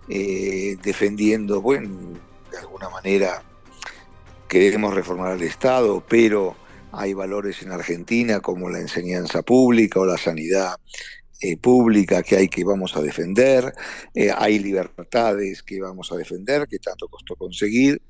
eh, 0.08 0.76
defendiendo, 0.82 1.60
bueno, 1.60 1.90
de 2.50 2.58
alguna 2.58 2.88
manera 2.88 3.42
queremos 4.48 4.94
reformar 4.94 5.36
el 5.36 5.42
Estado, 5.42 6.04
pero 6.08 6.56
hay 6.92 7.12
valores 7.12 7.62
en 7.62 7.72
Argentina 7.72 8.40
como 8.40 8.70
la 8.70 8.78
enseñanza 8.78 9.42
pública 9.42 10.00
o 10.00 10.06
la 10.06 10.16
sanidad 10.16 10.76
eh, 11.40 11.56
pública 11.56 12.22
que 12.22 12.36
hay 12.36 12.48
que 12.48 12.64
vamos 12.64 12.96
a 12.96 13.02
defender, 13.02 13.72
eh, 14.14 14.30
hay 14.34 14.58
libertades 14.58 15.62
que 15.62 15.80
vamos 15.80 16.10
a 16.12 16.16
defender, 16.16 16.66
que 16.66 16.78
tanto 16.78 17.08
costó 17.08 17.36
conseguir, 17.36 18.00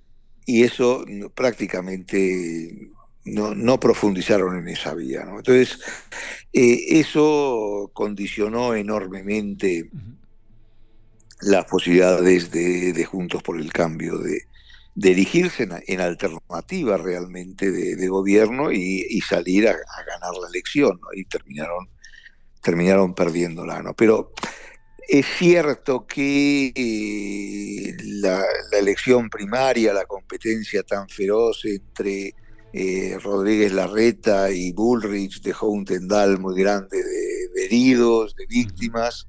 y 0.47 0.63
eso 0.63 1.05
prácticamente 1.35 2.91
no, 3.25 3.81
profundizaron 3.81 4.59
en 4.59 4.69
esa 4.69 4.95
vía. 4.95 5.27
Entonces, 5.29 5.81
eh, 6.53 7.01
eso 7.01 7.91
condicionó 7.93 8.75
enormemente 8.75 9.91
las 11.41 11.65
posibilidades 11.67 12.51
de, 12.51 13.05
Juntos 13.05 13.43
por 13.43 13.61
el 13.61 13.73
Cambio, 13.73 14.19
de, 14.19 14.43
de 14.95 15.11
erigirse 15.11 15.69
en, 15.87 16.01
alternativa 16.01 16.97
realmente 16.97 17.71
de, 17.71 18.09
gobierno 18.09 18.73
y, 18.73 19.21
salir 19.21 19.69
a, 19.69 19.73
ganar 19.73 20.35
la 20.41 20.49
elección, 20.49 21.01
y 21.15 21.25
terminaron, 21.25 21.89
terminaron 22.63 23.15
perdiéndola. 23.15 23.83
¿no? 23.83 23.95
Pero 23.95 24.33
es 25.09 25.27
cierto 25.39 26.07
que 26.07 26.73
eh, 26.75 27.97
la, 28.21 28.45
elección 28.73 29.31
primaria, 29.31 29.93
la 29.93 30.05
competencia 30.05 30.83
tan 30.83 31.09
feroz 31.09 31.65
entre 31.65 32.35
eh, 32.73 33.17
Rodríguez 33.23 33.73
Larreta 33.73 34.51
y 34.51 34.73
Bullrich 34.73 35.41
dejó 35.43 35.69
un 35.69 35.85
tendal 35.85 36.39
muy 36.41 36.61
grande 36.61 37.03
de, 37.03 37.65
heridos, 37.65 38.35
de 38.35 38.47
víctimas. 38.47 39.29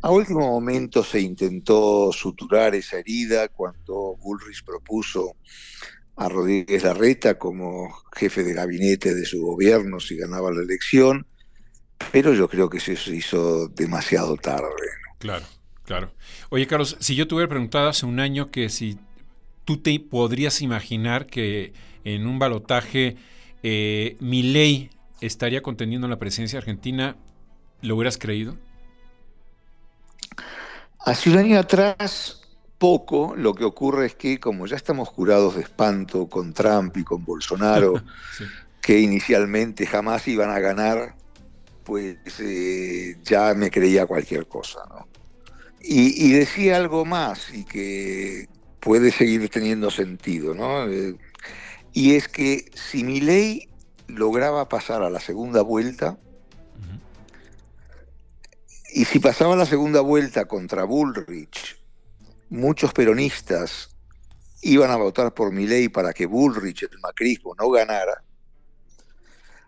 A 0.00 0.10
último 0.10 0.40
momento 0.40 1.04
se 1.04 1.20
intentó 1.20 2.10
suturar 2.12 2.74
esa 2.74 2.98
herida 2.98 3.48
cuando 3.48 4.16
Bullrich 4.16 4.64
propuso 4.64 5.36
a 6.16 6.28
Rodríguez 6.28 6.82
Larreta 6.84 7.38
como 7.38 7.94
jefe 8.16 8.42
de 8.42 8.54
gabinete 8.54 9.14
de 9.14 9.24
su 9.26 9.42
gobierno 9.42 10.00
si 10.00 10.16
ganaba 10.16 10.50
la 10.50 10.62
elección, 10.62 11.26
pero 12.10 12.32
yo 12.34 12.48
creo 12.48 12.68
que 12.68 12.80
se 12.80 12.94
hizo 13.14 13.68
demasiado 13.68 14.36
tarde. 14.36 15.01
Claro, 15.22 15.46
claro. 15.84 16.10
Oye, 16.50 16.66
Carlos, 16.66 16.96
si 16.98 17.14
yo 17.14 17.28
te 17.28 17.36
hubiera 17.36 17.48
preguntado 17.48 17.88
hace 17.88 18.06
un 18.06 18.18
año 18.18 18.50
que 18.50 18.68
si 18.68 18.98
tú 19.64 19.76
te 19.76 20.00
podrías 20.00 20.60
imaginar 20.62 21.26
que 21.26 21.72
en 22.02 22.26
un 22.26 22.40
balotaje 22.40 23.16
eh, 23.62 24.16
mi 24.18 24.42
ley 24.42 24.90
estaría 25.20 25.62
contendiendo 25.62 26.08
la 26.08 26.18
presidencia 26.18 26.58
argentina, 26.58 27.14
¿lo 27.82 27.94
hubieras 27.94 28.18
creído? 28.18 28.56
Hace 30.98 31.30
un 31.30 31.38
año 31.38 31.56
atrás, 31.56 32.42
poco, 32.78 33.34
lo 33.36 33.54
que 33.54 33.62
ocurre 33.62 34.06
es 34.06 34.16
que 34.16 34.40
como 34.40 34.66
ya 34.66 34.74
estamos 34.74 35.12
curados 35.12 35.54
de 35.54 35.62
espanto 35.62 36.26
con 36.26 36.52
Trump 36.52 36.96
y 36.96 37.04
con 37.04 37.24
Bolsonaro, 37.24 38.02
que 38.82 38.98
inicialmente 38.98 39.86
jamás 39.86 40.26
iban 40.26 40.50
a 40.50 40.58
ganar, 40.58 41.14
pues 41.84 42.16
eh, 42.40 43.16
ya 43.22 43.54
me 43.54 43.70
creía 43.70 44.06
cualquier 44.06 44.48
cosa, 44.48 44.80
¿no? 44.88 45.11
Y, 45.84 46.32
decía 46.32 46.76
algo 46.76 47.04
más 47.04 47.52
y 47.52 47.64
que 47.64 48.48
puede 48.78 49.10
seguir 49.10 49.48
teniendo 49.48 49.90
sentido, 49.90 50.54
¿no? 50.54 50.88
Eh, 50.88 51.16
y 51.92 52.14
es 52.14 52.28
que 52.28 52.70
si 52.74 53.02
mi 53.02 53.20
ley 53.20 53.68
lograba 54.06 54.68
pasar 54.68 55.02
a 55.02 55.10
la 55.10 55.18
segunda 55.18 55.62
vuelta, 55.62 56.18
y 58.94 59.06
si 59.06 59.18
pasaba 59.18 59.56
la 59.56 59.66
segunda 59.66 60.00
vuelta 60.02 60.44
contra 60.44 60.84
Bullrich, 60.84 61.78
muchos 62.50 62.92
peronistas 62.92 63.96
iban 64.60 64.90
a 64.90 64.96
votar 64.96 65.34
por 65.34 65.50
mi 65.52 65.66
ley 65.66 65.88
para 65.88 66.12
que 66.12 66.26
Bullrich, 66.26 66.82
el 66.84 67.00
macrismo, 67.00 67.54
no 67.58 67.70
ganara, 67.70 68.22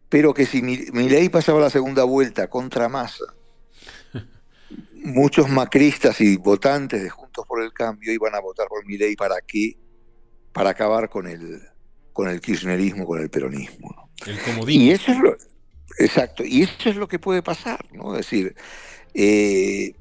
pero 0.08 0.32
que 0.32 0.46
si 0.46 0.62
mi, 0.62 0.76
ley 0.76 1.28
pasaba 1.28 1.60
la 1.60 1.70
segunda 1.70 2.04
vuelta 2.04 2.48
contra 2.48 2.88
Massa, 2.88 3.34
muchos 5.04 5.48
macristas 5.50 6.20
y 6.20 6.36
votantes 6.38 7.02
de 7.02 7.10
Juntos 7.10 7.44
por 7.46 7.62
el 7.62 7.72
Cambio 7.72 8.12
iban 8.12 8.34
a 8.34 8.40
votar 8.40 8.66
por 8.68 8.84
mi 8.86 8.96
ley 8.96 9.14
para 9.14 9.36
qué? 9.46 9.76
Para 10.52 10.70
acabar 10.70 11.08
con 11.08 11.26
el, 11.26 11.60
con 12.12 12.28
el 12.28 12.40
kirchnerismo, 12.40 13.06
con 13.06 13.20
el 13.20 13.28
peronismo. 13.28 14.10
El 14.26 14.40
comodín. 14.40 14.80
Y 14.80 14.90
eso 14.92 15.12
es 15.12 15.18
lo, 15.18 15.36
exacto, 15.98 16.42
y 16.44 16.62
eso 16.62 16.88
es 16.88 16.96
lo 16.96 17.06
que 17.06 17.18
puede 17.18 17.42
pasar, 17.42 17.84
¿no? 17.92 18.16
Es 18.16 18.26
decir, 18.26 18.54
eh, 19.12 19.94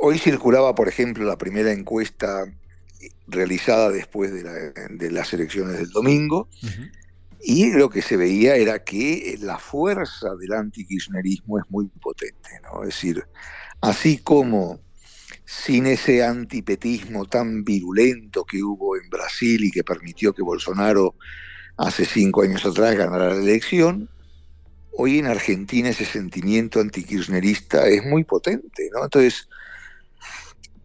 hoy 0.00 0.18
circulaba, 0.18 0.74
por 0.74 0.88
ejemplo, 0.88 1.24
la 1.24 1.36
primera 1.36 1.72
encuesta 1.72 2.46
realizada 3.26 3.90
después 3.90 4.32
de, 4.32 5.10
las 5.10 5.32
elecciones 5.32 5.78
del 5.78 5.90
domingo, 5.90 6.48
y 7.42 7.72
lo 7.72 7.90
que 7.90 8.02
se 8.02 8.16
veía 8.16 8.54
era 8.54 8.84
que 8.84 9.36
la 9.40 9.58
fuerza 9.58 10.34
del 10.36 10.52
antikirchnerismo 10.52 11.58
es 11.58 11.64
muy 11.70 11.88
potente, 11.88 12.50
¿no? 12.62 12.82
Es 12.82 12.90
decir, 12.90 13.24
así 13.80 14.18
como 14.18 14.80
sin 15.44 15.86
ese 15.86 16.24
antipetismo 16.24 17.26
tan 17.26 17.64
virulento 17.64 18.44
que 18.44 18.62
hubo 18.62 18.96
en 18.96 19.10
Brasil 19.10 19.64
y 19.64 19.70
que 19.70 19.82
permitió 19.82 20.32
que 20.32 20.42
Bolsonaro 20.42 21.16
hace 21.76 22.04
cinco 22.04 22.42
años 22.42 22.64
atrás 22.64 22.96
ganara 22.96 23.34
la 23.34 23.42
elección, 23.42 24.08
hoy 24.92 25.18
en 25.18 25.26
Argentina 25.26 25.88
ese 25.88 26.04
sentimiento 26.04 26.80
antikirchnerista 26.80 27.88
es 27.88 28.04
muy 28.04 28.24
potente, 28.24 28.88
¿no? 28.94 29.04
Entonces, 29.04 29.48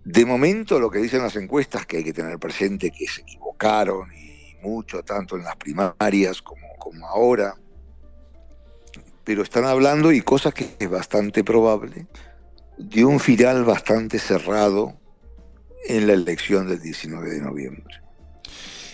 de 0.04 0.26
momento 0.26 0.80
lo 0.80 0.90
que 0.90 1.00
dicen 1.00 1.22
las 1.22 1.36
encuestas 1.36 1.86
que 1.86 1.98
hay 1.98 2.04
que 2.04 2.14
tener 2.14 2.40
presente 2.40 2.92
que 2.92 3.08
se 3.08 3.22
equivocaron 3.22 4.12
y 4.14 4.27
mucho, 4.62 5.04
tanto 5.04 5.36
en 5.36 5.44
las 5.44 5.56
primarias 5.56 6.42
como, 6.42 6.68
como 6.78 7.08
ahora. 7.08 7.56
Pero 9.24 9.44
están 9.44 9.66
hablando, 9.66 10.12
y 10.12 10.22
cosa 10.22 10.52
que 10.52 10.76
es 10.80 10.90
bastante 10.90 11.44
probable, 11.44 12.08
de 12.78 13.06
un 13.06 13.20
final 13.20 13.66
bastante 13.66 14.20
cerrado 14.20 14.96
en 15.88 16.08
la 16.08 16.14
elección 16.14 16.68
del 16.68 16.82
19 16.82 17.30
de 17.30 17.42
noviembre. 17.42 18.02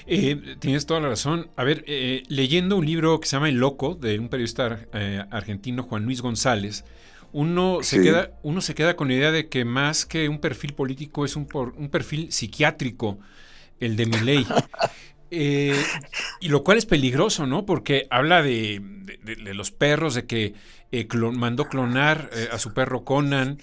Eh, 0.05 0.55
tienes 0.59 0.85
toda 0.85 0.99
la 0.99 1.09
razón. 1.09 1.49
A 1.55 1.63
ver, 1.63 1.83
eh, 1.87 2.23
leyendo 2.27 2.77
un 2.77 2.85
libro 2.85 3.19
que 3.19 3.27
se 3.27 3.35
llama 3.35 3.49
El 3.49 3.55
Loco, 3.55 3.95
de 3.95 4.19
un 4.19 4.29
periodista 4.29 4.79
eh, 4.93 5.23
argentino, 5.31 5.83
Juan 5.83 6.03
Luis 6.03 6.21
González, 6.21 6.83
uno 7.31 7.79
se, 7.81 8.01
queda, 8.01 8.31
uno 8.43 8.61
se 8.61 8.75
queda 8.75 8.95
con 8.95 9.07
la 9.07 9.15
idea 9.15 9.31
de 9.31 9.49
que 9.49 9.65
más 9.65 10.05
que 10.05 10.29
un 10.29 10.39
perfil 10.39 10.73
político 10.73 11.25
es 11.25 11.35
un, 11.35 11.47
un 11.75 11.89
perfil 11.89 12.31
psiquiátrico, 12.31 13.17
el 13.79 13.95
de 13.95 14.05
Milei. 14.05 14.45
Eh, 15.35 15.83
y 16.41 16.49
lo 16.49 16.63
cual 16.63 16.77
es 16.77 16.85
peligroso, 16.85 17.47
¿no? 17.47 17.65
Porque 17.65 18.05
habla 18.11 18.43
de, 18.43 18.79
los 19.53 19.71
perros, 19.71 20.13
de 20.13 20.27
que 20.27 20.53
eh, 20.91 21.07
mandó 21.33 21.65
clonar 21.69 22.29
eh, 22.35 22.49
a 22.51 22.59
su 22.59 22.75
perro 22.75 23.03
Conan, 23.03 23.57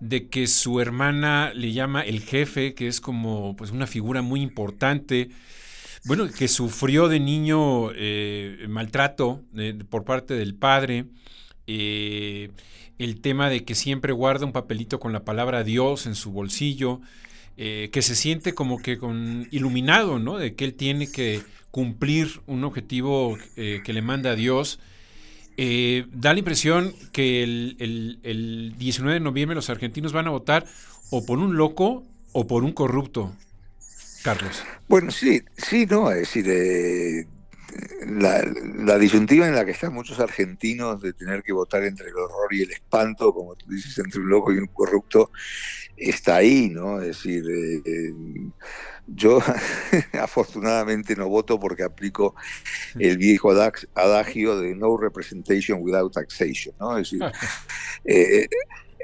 de 0.00 0.28
que 0.28 0.48
su 0.48 0.80
hermana 0.80 1.52
le 1.54 1.72
llama 1.72 2.02
el 2.02 2.22
jefe, 2.22 2.74
que 2.74 2.88
es 2.88 3.00
como 3.00 3.54
pues 3.54 3.70
una 3.70 3.86
figura 3.86 4.20
muy 4.20 4.40
importante. 4.40 5.28
Bueno, 6.04 6.28
que 6.28 6.48
sufrió 6.48 7.06
de 7.06 7.20
niño 7.20 7.92
maltrato 8.68 9.42
por 9.88 10.04
parte 10.04 10.34
del 10.34 10.56
padre. 10.56 11.04
el 11.68 13.20
tema 13.20 13.48
de 13.48 13.64
que 13.64 13.76
siempre 13.76 14.12
guarda 14.12 14.44
un 14.44 14.52
papelito 14.52 14.98
con 14.98 15.12
la 15.12 15.24
palabra 15.24 15.62
Dios 15.62 16.06
en 16.06 16.16
su 16.16 16.32
bolsillo. 16.32 17.00
Eh, 17.58 17.90
que 17.92 18.00
se 18.00 18.16
siente 18.16 18.54
como 18.54 18.80
que 18.80 18.96
con 18.96 19.46
iluminado, 19.50 20.18
¿no? 20.18 20.38
De 20.38 20.54
que 20.54 20.64
él 20.64 20.74
tiene 20.74 21.10
que 21.10 21.42
cumplir 21.70 22.40
un 22.46 22.64
objetivo 22.64 23.36
eh, 23.56 23.82
que 23.84 23.92
le 23.92 24.00
manda 24.00 24.30
a 24.30 24.34
Dios. 24.36 24.80
Eh, 25.58 26.06
da 26.12 26.32
la 26.32 26.38
impresión 26.38 26.94
que 27.12 27.42
el, 27.42 27.76
el, 28.22 28.74
19 28.78 29.14
de 29.14 29.20
noviembre 29.20 29.54
los 29.54 29.68
argentinos 29.68 30.14
van 30.14 30.26
a 30.28 30.30
votar 30.30 30.64
o 31.10 31.26
por 31.26 31.38
un 31.38 31.56
loco 31.58 32.04
o 32.32 32.46
por 32.46 32.64
un 32.64 32.72
corrupto, 32.72 33.34
Carlos. 34.22 34.62
Bueno, 34.88 35.10
sí, 35.10 35.42
sí, 35.58 35.84
no, 35.84 36.10
es 36.10 36.20
decir, 36.20 37.26
la, 38.06 38.44
la, 38.76 38.98
disyuntiva 38.98 39.46
en 39.46 39.54
la 39.54 39.64
que 39.64 39.70
están 39.72 39.92
muchos 39.92 40.20
argentinos 40.20 41.00
de 41.00 41.12
tener 41.12 41.42
que 41.42 41.52
votar 41.52 41.84
entre 41.84 42.08
el 42.08 42.16
horror 42.16 42.52
y 42.52 42.62
el 42.62 42.70
espanto, 42.70 43.32
como 43.32 43.54
tú 43.54 43.70
dices, 43.70 43.98
entre 43.98 44.20
un 44.20 44.28
loco 44.28 44.52
y 44.52 44.58
un 44.58 44.66
corrupto, 44.66 45.30
está 45.96 46.36
ahí, 46.36 46.68
¿no? 46.68 47.00
Es 47.00 47.08
decir, 47.08 47.44
eh, 47.48 47.82
eh, 47.84 48.14
yo 49.06 49.40
afortunadamente 50.20 51.16
no 51.16 51.28
voto 51.28 51.58
porque 51.58 51.82
aplico 51.82 52.34
el 52.98 53.18
viejo 53.18 53.50
adagio 53.50 54.58
de 54.58 54.74
no 54.74 54.96
representation 54.96 55.80
without 55.82 56.12
taxation, 56.12 56.74
¿no? 56.78 56.98
Es 56.98 57.10
decir, 57.10 57.22
eh, 58.04 58.48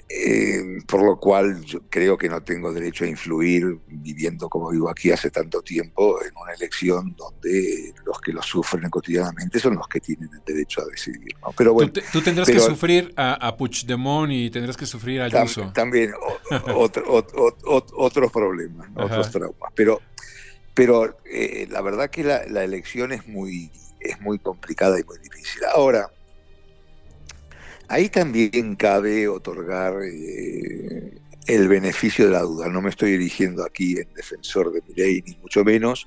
eh, 0.09 0.78
por 0.87 1.02
lo 1.02 1.19
cual 1.19 1.62
yo 1.64 1.81
creo 1.88 2.17
que 2.17 2.28
no 2.28 2.43
tengo 2.43 2.73
derecho 2.73 3.05
a 3.05 3.09
influir, 3.09 3.78
viviendo 3.87 4.49
como 4.49 4.71
vivo 4.71 4.88
aquí 4.88 5.11
hace 5.11 5.31
tanto 5.31 5.62
tiempo, 5.62 6.23
en 6.23 6.33
una 6.40 6.52
elección 6.52 7.14
donde 7.17 7.93
los 8.05 8.21
que 8.21 8.33
lo 8.33 8.43
sufren 8.43 8.88
cotidianamente 8.90 9.59
son 9.59 9.76
los 9.76 9.88
que 9.88 10.00
tienen 10.00 10.31
el 10.33 10.43
derecho 10.45 10.83
a 10.83 10.87
decidir. 10.87 11.35
Pero 11.57 11.73
bueno, 11.75 11.93
tú, 12.12 12.23
tendrás 12.23 12.49
que 12.49 12.61
sufrir 12.61 13.12
a, 13.17 13.35
a, 13.35 13.57
Puigdemont 13.57 14.31
y 14.33 14.50
tendrás 14.50 14.76
que 14.76 14.87
sufrir 14.87 15.21
a 15.21 15.26
Ayuso. 15.26 15.73
También, 15.75 16.12
otros 16.75 18.33
problemas, 18.33 18.88
otros 18.95 19.31
traumas. 19.31 19.73
Pero, 19.75 20.00
pero 20.75 21.19
eh, 21.25 21.67
la 21.71 21.83
verdad 21.83 22.09
que 22.09 22.25
la, 22.25 22.47
la 22.47 22.64
elección 22.64 23.12
es 23.12 23.26
muy, 23.26 23.71
es 24.00 24.21
muy 24.21 24.38
complicada 24.38 24.99
y 24.99 25.05
muy 25.05 25.19
difícil. 25.19 25.62
Ahora, 25.75 26.11
Ahí 27.88 28.11
también 28.11 28.76
cabe 28.76 29.26
otorgar 29.28 29.95
eh, 30.04 31.18
el 31.47 31.68
beneficio 31.68 32.26
de 32.26 32.33
la 32.33 32.42
duda. 32.42 32.68
No 32.68 32.83
me 32.83 32.90
estoy 32.90 33.12
dirigiendo 33.12 33.64
aquí 33.64 33.99
en 33.99 34.12
defensor 34.14 34.73
de 34.73 34.83
ley, 34.95 35.23
ni 35.26 35.35
mucho 35.37 35.64
menos, 35.64 36.07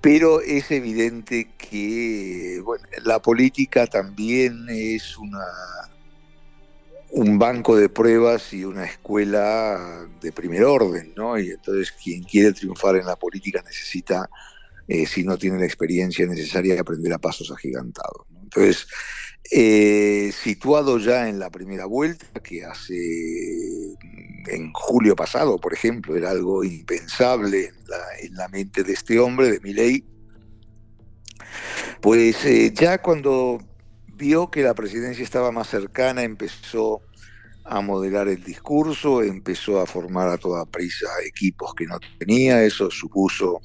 pero 0.00 0.40
es 0.40 0.70
evidente 0.70 1.50
que 1.58 2.62
la 3.04 3.20
política 3.20 3.86
también 3.86 4.66
es 4.70 5.18
una, 5.18 5.44
un 7.10 7.38
banco 7.38 7.76
de 7.76 7.90
pruebas 7.90 8.54
y 8.54 8.64
una 8.64 8.86
escuela 8.86 10.08
de 10.22 10.32
primer 10.32 10.64
orden, 10.64 11.12
¿no? 11.14 11.38
Y 11.38 11.50
entonces 11.50 11.92
quien 11.92 12.22
quiere 12.22 12.54
triunfar 12.54 12.96
en 12.96 13.04
la 13.04 13.16
política 13.16 13.62
necesita, 13.62 14.30
eh, 14.88 15.04
si 15.06 15.24
no 15.24 15.36
tiene 15.36 15.58
la 15.58 15.66
experiencia 15.66 16.26
necesaria, 16.26 16.80
aprender 16.80 17.12
a 17.12 17.18
pasos 17.18 17.50
agigantados. 17.50 18.26
Entonces, 18.42 18.86
eh, 19.50 20.32
situado 20.32 20.98
ya 20.98 21.28
en 21.28 21.38
la 21.38 21.50
primera 21.50 21.86
vuelta, 21.86 22.26
que 22.40 22.64
hace 22.64 22.94
en 24.46 24.72
julio 24.72 25.16
pasado, 25.16 25.58
por 25.58 25.72
ejemplo, 25.72 26.16
era 26.16 26.30
algo 26.30 26.64
impensable 26.64 27.72
en 28.20 28.34
la, 28.34 28.48
mente 28.48 28.82
de 28.82 28.92
este 28.92 29.18
hombre, 29.18 29.50
de 29.50 29.60
Milei, 29.60 30.04
pues 32.00 32.44
eh, 32.44 32.72
ya 32.74 32.98
cuando 32.98 33.60
vio 34.14 34.50
que 34.50 34.62
la 34.62 34.74
presidencia 34.74 35.24
estaba 35.24 35.50
más 35.50 35.68
cercana, 35.68 36.22
empezó 36.22 37.02
a 37.64 37.80
modelar 37.80 38.28
el 38.28 38.42
discurso, 38.42 39.22
empezó 39.22 39.80
a 39.80 39.86
formar 39.86 40.28
a 40.28 40.38
toda 40.38 40.64
prisa 40.66 41.06
equipos 41.26 41.74
que 41.74 41.86
no 41.86 41.98
tenía, 42.18 42.62
eso 42.64 42.90
supuso 42.90 43.60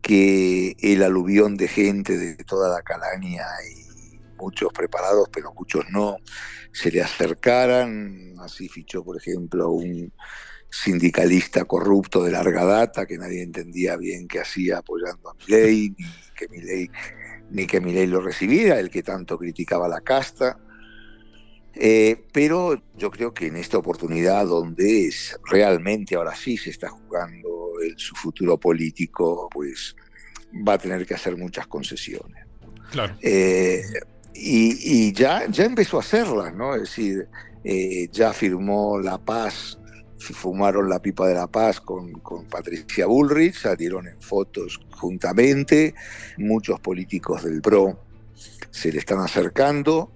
que 0.00 0.76
el 0.80 1.02
aluvión 1.02 1.56
de 1.56 1.68
gente 1.68 2.16
de 2.16 2.36
toda 2.44 2.70
la 2.70 2.82
calaña 2.82 3.44
y 3.68 3.89
muchos 4.40 4.72
preparados, 4.72 5.28
pero 5.32 5.52
muchos 5.54 5.84
no, 5.90 6.16
se 6.72 6.90
le 6.90 7.02
acercaran. 7.02 8.34
Así 8.40 8.68
fichó, 8.68 9.04
por 9.04 9.16
ejemplo, 9.16 9.70
un 9.70 10.12
sindicalista 10.70 11.64
corrupto 11.64 12.22
de 12.22 12.32
larga 12.32 12.64
data 12.64 13.06
que 13.06 13.18
nadie 13.18 13.42
entendía 13.42 13.96
bien 13.96 14.28
qué 14.28 14.40
hacía 14.40 14.78
apoyando 14.78 15.30
a 15.30 15.34
Milei, 15.34 15.90
ni 15.90 16.06
que 16.36 16.48
Milei, 16.48 16.90
ni 17.50 17.66
que 17.66 17.80
Milei 17.80 18.06
lo 18.06 18.20
recibiera, 18.20 18.78
el 18.78 18.90
que 18.90 19.02
tanto 19.02 19.36
criticaba 19.36 19.88
la 19.88 20.00
casta. 20.00 20.58
Eh, 21.74 22.24
pero 22.32 22.82
yo 22.96 23.10
creo 23.10 23.32
que 23.32 23.46
en 23.46 23.56
esta 23.56 23.78
oportunidad 23.78 24.46
donde 24.46 25.06
es, 25.06 25.38
realmente 25.44 26.16
ahora 26.16 26.34
sí 26.34 26.56
se 26.56 26.70
está 26.70 26.88
jugando 26.88 27.80
el, 27.82 27.96
su 27.96 28.14
futuro 28.14 28.58
político, 28.58 29.48
pues 29.52 29.94
va 30.66 30.74
a 30.74 30.78
tener 30.78 31.06
que 31.06 31.14
hacer 31.14 31.36
muchas 31.36 31.66
concesiones. 31.66 32.44
Claro. 32.90 33.16
Eh, 33.22 33.82
y, 34.34 35.12
ya, 35.12 35.46
ya 35.48 35.64
empezó 35.64 35.98
a 35.98 36.00
hacerlas, 36.00 36.54
¿no? 36.54 36.74
Es 36.74 36.82
decir, 36.82 37.28
eh, 37.64 38.08
ya 38.12 38.32
firmó 38.32 38.98
La 38.98 39.18
Paz, 39.18 39.78
fumaron 40.18 40.88
la 40.88 41.00
pipa 41.00 41.26
de 41.26 41.34
La 41.34 41.46
Paz 41.46 41.80
con, 41.80 42.12
con, 42.20 42.46
Patricia 42.46 43.06
Bullrich, 43.06 43.54
salieron 43.54 44.06
en 44.06 44.20
fotos 44.20 44.80
juntamente, 44.90 45.94
muchos 46.38 46.80
políticos 46.80 47.44
del 47.44 47.60
PRO 47.60 47.98
se 48.70 48.92
le 48.92 48.98
están 48.98 49.18
acercando. 49.20 50.12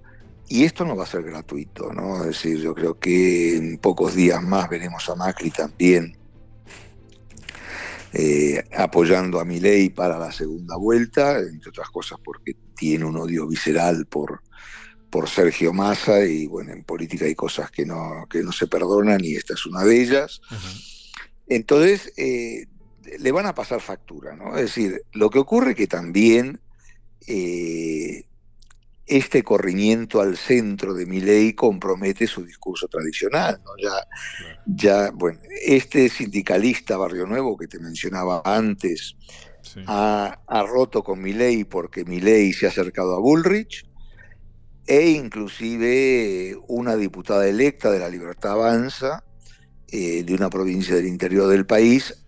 Y 0.46 0.64
esto 0.64 0.85
no 0.85 0.94
va 0.94 1.05
a 1.05 1.07
ser 1.07 1.22
gratuito, 1.22 1.92
¿no? 1.92 2.20
Es 2.20 2.27
decir, 2.27 2.59
yo 2.59 2.74
creo 2.74 2.98
que 2.98 3.57
en 3.57 3.79
pocos 3.79 4.14
días 4.14 4.42
más 4.42 4.68
veremos 4.68 5.09
a 5.09 5.14
Macri 5.14 5.50
también 5.50 6.18
eh, 8.12 8.62
apoyando 8.77 9.40
a 9.40 9.44
Milei 9.44 9.88
para 9.88 10.18
la 10.18 10.31
segunda 10.31 10.77
vuelta, 10.77 11.38
entre 11.38 11.70
otras 11.70 11.88
cosas 11.90 12.18
porque 12.22 12.55
tiene 12.85 13.07
un 13.07 13.16
odio 13.16 13.47
visceral 13.47 14.05
por, 14.05 14.42
por 15.09 15.27
Sergio 15.27 15.73
Massa 15.73 16.23
y 16.27 16.47
bueno, 16.47 16.73
en 16.73 16.85
política 16.85 17.25
hay 17.25 17.35
cosas 17.35 17.70
que 17.70 17.87
no, 17.87 18.27
que 18.29 18.42
no 18.42 18.53
se 18.53 18.66
perdonan 18.66 19.25
y 19.25 19.37
esta 19.37 19.55
es 19.55 19.64
una 19.64 19.83
de 19.85 20.03
ellas. 20.03 20.42
Entonces, 21.47 22.12
eh, 22.18 22.66
le 23.18 23.33
van 23.33 23.47
a 23.47 23.55
pasar 23.55 23.81
factura, 23.81 24.37
¿no? 24.37 24.55
Es 24.59 24.66
decir, 24.66 25.01
lo 25.14 25.31
que 25.31 25.38
ocurre 25.38 25.75
que 25.75 25.87
también 25.87 26.61
eh, 27.27 28.27
este 29.07 29.42
corrimiento 29.42 30.20
al 30.20 30.37
centro 30.37 30.92
de 30.92 31.07
mi 31.07 31.23
ley 31.23 31.55
compromete 31.55 32.27
su 32.27 32.44
discurso 32.44 32.87
tradicional. 32.87 33.62
¿no? 33.64 33.70
Ya, 33.83 34.07
ya, 34.66 35.11
bueno, 35.11 35.40
este 35.66 36.11
sindicalista 36.11 36.99
Barrio 36.99 37.25
Nuevo 37.25 37.57
que 37.57 37.66
te 37.66 37.79
mencionaba 37.79 38.42
antes 38.44 39.16
ha, 39.87 40.66
roto 40.68 41.03
con 41.03 41.20
mi 41.20 41.33
ley 41.33 41.64
porque 41.64 42.05
mi 42.05 42.20
ley 42.20 42.53
se 42.53 42.66
ha 42.66 42.68
acercado 42.68 43.14
a 43.14 43.20
Bullrich 43.20 43.85
e 44.87 45.11
inclusive 45.11 46.57
una 46.68 46.96
diputada 46.96 47.46
electa 47.48 47.90
de 47.90 47.98
la 47.98 48.09
Libertad 48.09 48.53
Avanza 48.53 49.24
eh, 49.88 50.22
de 50.24 50.35
una 50.35 50.50
provincia 50.50 50.94
del 50.94 51.07
interior 51.07 51.48
del 51.48 51.66
país 51.66 52.24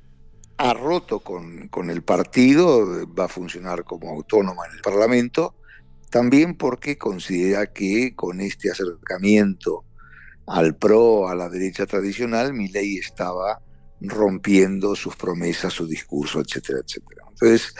ha 0.58 0.72
roto 0.72 1.20
con, 1.20 1.68
con 1.68 1.90
el 1.90 2.02
partido, 2.02 3.06
va 3.14 3.24
a 3.24 3.28
funcionar 3.28 3.84
como 3.84 4.10
autónoma 4.10 4.64
en 4.66 4.76
el 4.76 4.80
Parlamento 4.80 5.54
también 6.10 6.56
porque 6.56 6.96
considera 6.96 7.66
que 7.72 8.14
con 8.14 8.40
este 8.40 8.70
acercamiento 8.70 9.84
al 10.46 10.76
PRO, 10.76 11.28
a 11.28 11.34
la 11.34 11.48
derecha 11.48 11.86
tradicional, 11.86 12.54
mi 12.54 12.68
ley 12.68 12.96
estaba 12.96 13.60
rompiendo 14.00 14.94
sus 14.94 15.16
promesas, 15.16 15.72
su 15.72 15.86
discurso, 15.86 16.40
etcétera, 16.40 16.80
etcétera. 16.84 17.22
Entonces, 17.30 17.74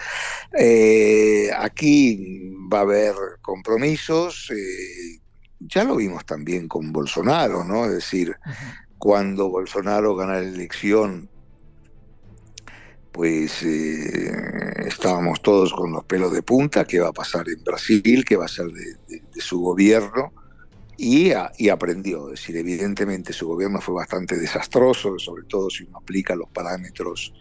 eh, 0.59 1.51
aquí 1.57 2.53
va 2.73 2.79
a 2.79 2.83
haber 2.83 3.15
compromisos, 3.43 4.51
eh, 4.51 5.21
ya 5.61 5.85
lo 5.85 5.97
vimos 5.97 6.25
también 6.25 6.69
con 6.69 6.93
Bolsonaro, 6.93 7.65
¿no? 7.65 7.87
Es 7.87 7.93
decir, 7.93 8.37
cuando 8.99 9.49
Bolsonaro 9.49 10.15
gana 10.15 10.35
la 10.35 10.49
elección 10.49 11.31
pues 13.17 13.63
eh, 13.63 14.31
estábamos 14.87 15.41
todos 15.41 15.73
con 15.73 15.91
los 15.91 16.05
pelos 16.05 16.31
de 16.35 16.43
punta, 16.43 16.85
qué 16.85 17.01
va 17.01 17.09
a 17.09 17.13
pasar 17.15 17.49
en 17.49 17.65
Brasil, 17.65 18.23
qué 18.27 18.37
va 18.37 18.45
a 18.45 18.49
ser 18.49 18.67
de, 18.67 19.23
su 19.41 19.59
gobierno. 19.61 20.35
Y, 20.97 21.33
y, 21.59 21.69
aprendió. 21.69 22.33
Es 22.33 22.41
decir, 22.41 22.57
evidentemente 22.57 23.33
su 23.33 23.47
gobierno 23.47 23.81
fue 23.81 23.95
bastante 23.95 24.37
desastroso, 24.37 25.19
sobre 25.19 25.45
todo 25.45 25.71
si 25.71 25.85
uno 25.85 25.99
aplica 25.99 26.35
los 26.35 26.49
parámetros 26.51 27.33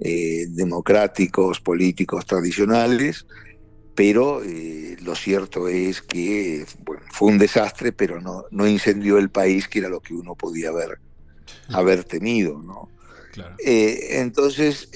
eh, 0.00 0.46
democráticos, 0.48 1.60
políticos 1.60 2.26
tradicionales, 2.26 3.26
pero 3.94 4.42
eh, 4.42 4.96
lo 5.02 5.14
cierto 5.14 5.68
es 5.68 6.02
que 6.02 6.66
bueno, 6.84 7.02
fue 7.10 7.28
un 7.28 7.38
desastre, 7.38 7.92
pero 7.92 8.20
no, 8.20 8.44
no 8.50 8.66
incendió 8.66 9.18
el 9.18 9.30
país, 9.30 9.68
que 9.68 9.80
era 9.80 9.88
lo 9.88 10.00
que 10.00 10.14
uno 10.14 10.34
podía 10.34 10.70
haber, 10.70 10.98
haber 11.68 12.04
temido. 12.04 12.60
¿no? 12.60 12.90
Eh, 13.64 14.18
entonces, 14.20 14.88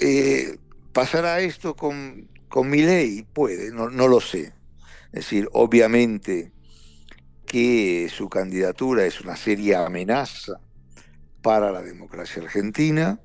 ¿pasará 0.93 1.41
esto 1.41 1.75
con, 1.75 2.29
con 2.49 2.69
mi 2.71 2.83
ley? 2.83 3.27
Puede, 3.33 3.73
no, 3.73 3.91
no 3.91 4.09
lo 4.09 4.21
sé. 4.21 4.53
Es 5.13 5.25
decir, 5.25 5.49
obviamente 5.53 6.53
que 7.49 8.09
su 8.15 8.29
candidatura 8.29 9.07
es 9.07 9.21
una 9.23 9.35
seria 9.35 9.87
amenaza 9.87 10.61
para 11.43 11.73
la 11.73 11.83
democracia 11.83 12.43
argentina, 12.43 13.21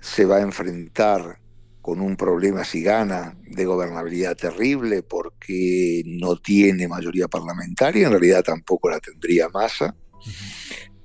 se 0.00 0.24
va 0.24 0.36
a 0.36 0.42
enfrentar 0.42 1.40
con 1.82 2.00
un 2.00 2.16
problema 2.16 2.64
si 2.64 2.82
gana 2.82 3.36
de 3.42 3.64
gobernabilidad 3.64 4.36
terrible 4.36 5.02
porque 5.02 6.02
no 6.06 6.36
tiene 6.36 6.88
mayoría 6.88 7.28
parlamentaria, 7.28 8.06
en 8.06 8.12
realidad 8.12 8.42
tampoco 8.42 8.90
la 8.90 9.00
tendría 9.00 9.48
masa. 9.50 9.94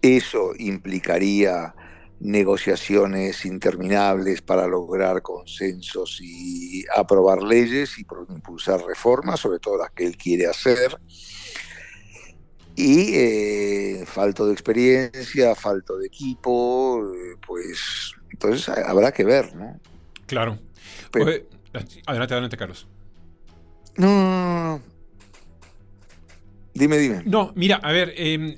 Eso 0.02 0.52
implicaría 0.58 1.76
negociaciones 2.20 3.46
interminables 3.46 4.42
para 4.42 4.68
lograr 4.68 5.22
consensos 5.22 6.20
y 6.22 6.86
aprobar 6.96 7.44
leyes 7.44 8.00
y 8.00 8.06
impulsar 8.30 8.82
reformas, 8.86 9.42
sobre 9.42 9.60
todo 9.60 9.78
las 9.78 9.92
que 9.92 10.06
él 10.06 10.16
quiere 10.16 10.48
hacer 10.48 10.98
y 12.76 13.14
eh, 13.14 14.04
falto 14.06 14.48
de 14.48 14.54
experiencia, 14.54 15.56
falto 15.56 15.98
de 15.98 16.08
equipo, 16.08 17.04
eh, 17.14 17.38
pues 17.46 18.14
entonces 18.32 18.70
habrá 18.70 19.12
que 19.12 19.24
ver, 19.24 19.56
¿no? 19.56 19.80
Claro. 20.26 20.58
adelante, 22.06 22.34
adelante, 22.34 22.58
Carlos. 22.58 22.88
No, 23.96 24.08
no, 24.08 24.64
no, 24.78 24.94
Dime, 26.74 26.98
dime. 26.98 27.22
No, 27.26 27.54
mira, 27.56 27.76
a 27.76 27.92
ver, 27.92 28.14
em, 28.18 28.58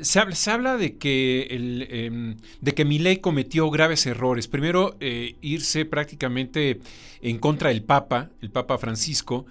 se, 0.00 0.50
habla, 0.50 0.76
de 0.76 0.96
que 0.96 1.42
el, 1.50 1.86
eh, 1.90 2.36
de 2.60 2.72
que 2.72 2.84
Milei 2.84 3.18
cometió 3.18 3.70
graves 3.70 4.06
errores. 4.06 4.48
Primero, 4.48 4.96
eh, 5.00 5.36
irse 5.42 5.84
prácticamente 5.84 6.80
en 7.20 7.38
contra 7.38 7.68
del 7.68 7.82
Papa, 7.82 8.30
el 8.40 8.50
Papa 8.50 8.78
Francisco, 8.78 9.46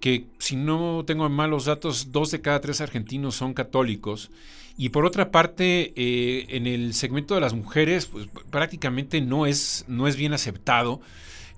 que 0.00 0.26
si 0.38 0.56
no 0.56 1.04
tengo 1.06 1.28
malos 1.28 1.66
datos, 1.66 2.10
dos 2.10 2.30
de 2.30 2.40
cada 2.40 2.60
tres 2.60 2.80
argentinos 2.80 3.36
son 3.36 3.54
católicos. 3.54 4.30
Y 4.76 4.88
por 4.88 5.04
otra 5.04 5.30
parte, 5.30 5.92
eh, 5.94 6.46
en 6.48 6.66
el 6.66 6.94
segmento 6.94 7.34
de 7.34 7.42
las 7.42 7.52
mujeres, 7.52 8.06
pues 8.06 8.26
prácticamente 8.50 9.20
no 9.20 9.46
es, 9.46 9.84
no 9.88 10.08
es 10.08 10.16
bien 10.16 10.32
aceptado. 10.32 11.02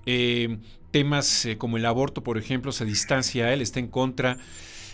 Eh, 0.05 0.57
temas 0.91 1.45
eh, 1.45 1.57
como 1.57 1.77
el 1.77 1.85
aborto, 1.85 2.21
por 2.21 2.37
ejemplo, 2.37 2.73
se 2.73 2.83
distancia 2.83 3.45
a 3.45 3.53
él, 3.53 3.61
está 3.61 3.79
en 3.79 3.87
contra. 3.87 4.37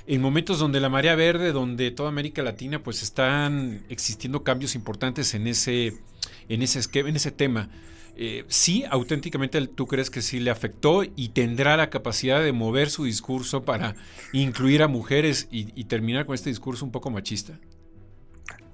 En 0.05 0.21
momentos 0.21 0.59
donde 0.59 0.79
la 0.79 0.89
marea 0.89 1.15
verde, 1.15 1.51
donde 1.51 1.89
toda 1.91 2.09
América 2.09 2.43
Latina, 2.43 2.83
pues 2.83 3.01
están 3.01 3.83
existiendo 3.89 4.43
cambios 4.43 4.75
importantes 4.75 5.33
en 5.33 5.47
ese, 5.47 5.97
en 6.49 6.61
ese, 6.61 6.81
en 6.93 7.15
ese 7.15 7.31
tema. 7.31 7.69
Eh, 8.21 8.43
sí, 8.49 8.83
auténticamente 8.89 9.65
tú 9.67 9.87
crees 9.87 10.09
que 10.09 10.21
sí 10.21 10.41
le 10.41 10.51
afectó 10.51 11.03
y 11.03 11.29
tendrá 11.29 11.77
la 11.77 11.89
capacidad 11.89 12.43
de 12.43 12.51
mover 12.51 12.89
su 12.89 13.05
discurso 13.05 13.63
para 13.63 13.95
incluir 14.33 14.83
a 14.83 14.89
mujeres 14.89 15.47
y, 15.51 15.85
terminar 15.85 16.25
con 16.25 16.35
este 16.35 16.49
discurso 16.49 16.83
un 16.83 16.91
poco 16.91 17.09
machista? 17.11 17.57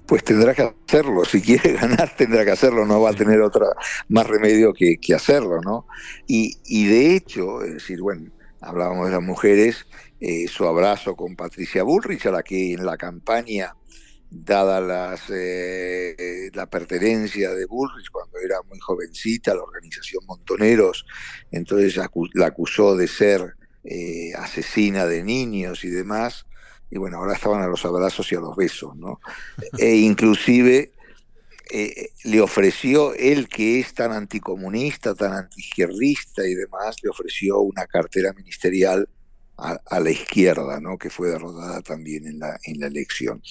Pues 0.06 0.24
tendrá 0.24 0.52
que 0.52 0.62
hacerlo, 0.62 1.24
si 1.24 1.40
quiere 1.40 1.74
ganar 1.80 2.16
tendrá 2.16 2.44
que 2.44 2.50
hacerlo, 2.50 2.84
no 2.86 3.00
va 3.00 3.10
a 3.10 3.14
tener 3.14 3.40
otra 3.40 3.68
más 4.08 4.26
remedio 4.26 4.74
que, 4.74 4.98
hacerlo, 5.14 5.60
¿no? 5.60 5.86
Y, 6.26 6.86
de 6.88 7.14
hecho, 7.14 7.62
es 7.62 7.74
decir, 7.74 8.00
bueno, 8.00 8.32
hablábamos 8.60 9.06
de 9.06 9.12
las 9.12 9.22
mujeres, 9.22 9.86
eh, 10.18 10.48
su 10.48 10.66
abrazo 10.66 11.14
con 11.14 11.36
Patricia 11.36 11.84
Bullrich, 11.84 12.26
a 12.26 12.32
la 12.32 12.42
que 12.42 12.72
en 12.72 12.84
la 12.84 12.96
campaña 12.96 13.76
dada 14.30 14.80
las, 14.80 15.22
eh, 15.30 16.50
la 16.52 16.66
pertenencia 16.66 17.52
de 17.52 17.66
Bullrich 17.66 18.10
cuando 18.10 18.38
era 18.38 18.56
muy 18.68 18.78
jovencita, 18.80 19.54
la 19.54 19.62
organización 19.62 20.24
Montoneros, 20.26 21.06
entonces 21.50 21.96
la 22.34 22.46
acusó 22.46 22.96
de 22.96 23.08
ser 23.08 23.56
eh, 23.84 24.32
asesina 24.36 25.06
de 25.06 25.22
niños 25.22 25.84
y 25.84 25.90
demás, 25.90 26.46
y 26.90 26.98
bueno, 26.98 27.18
ahora 27.18 27.34
estaban 27.34 27.62
a 27.62 27.68
los 27.68 27.84
abrazos 27.84 28.30
y 28.32 28.36
a 28.36 28.40
los 28.40 28.56
besos, 28.56 28.96
¿no? 28.96 29.20
e 29.78 29.96
inclusive 29.96 30.92
eh, 31.70 32.10
le 32.24 32.40
ofreció, 32.40 33.14
él 33.14 33.48
que 33.48 33.80
es 33.80 33.92
tan 33.94 34.12
anticomunista, 34.12 35.14
tan 35.14 35.32
antiizquierdista 35.32 36.46
y 36.46 36.54
demás, 36.54 36.96
le 37.02 37.10
ofreció 37.10 37.60
una 37.60 37.86
cartera 37.86 38.32
ministerial 38.32 39.08
a, 39.58 40.00
la 40.00 40.10
izquierda, 40.10 40.80
¿no? 40.80 40.98
que 40.98 41.10
fue 41.10 41.30
derrotada 41.30 41.80
también 41.80 42.26
en 42.26 42.38
la, 42.38 42.58
en 42.64 42.78
la 42.78 42.88
elección. 42.88 43.42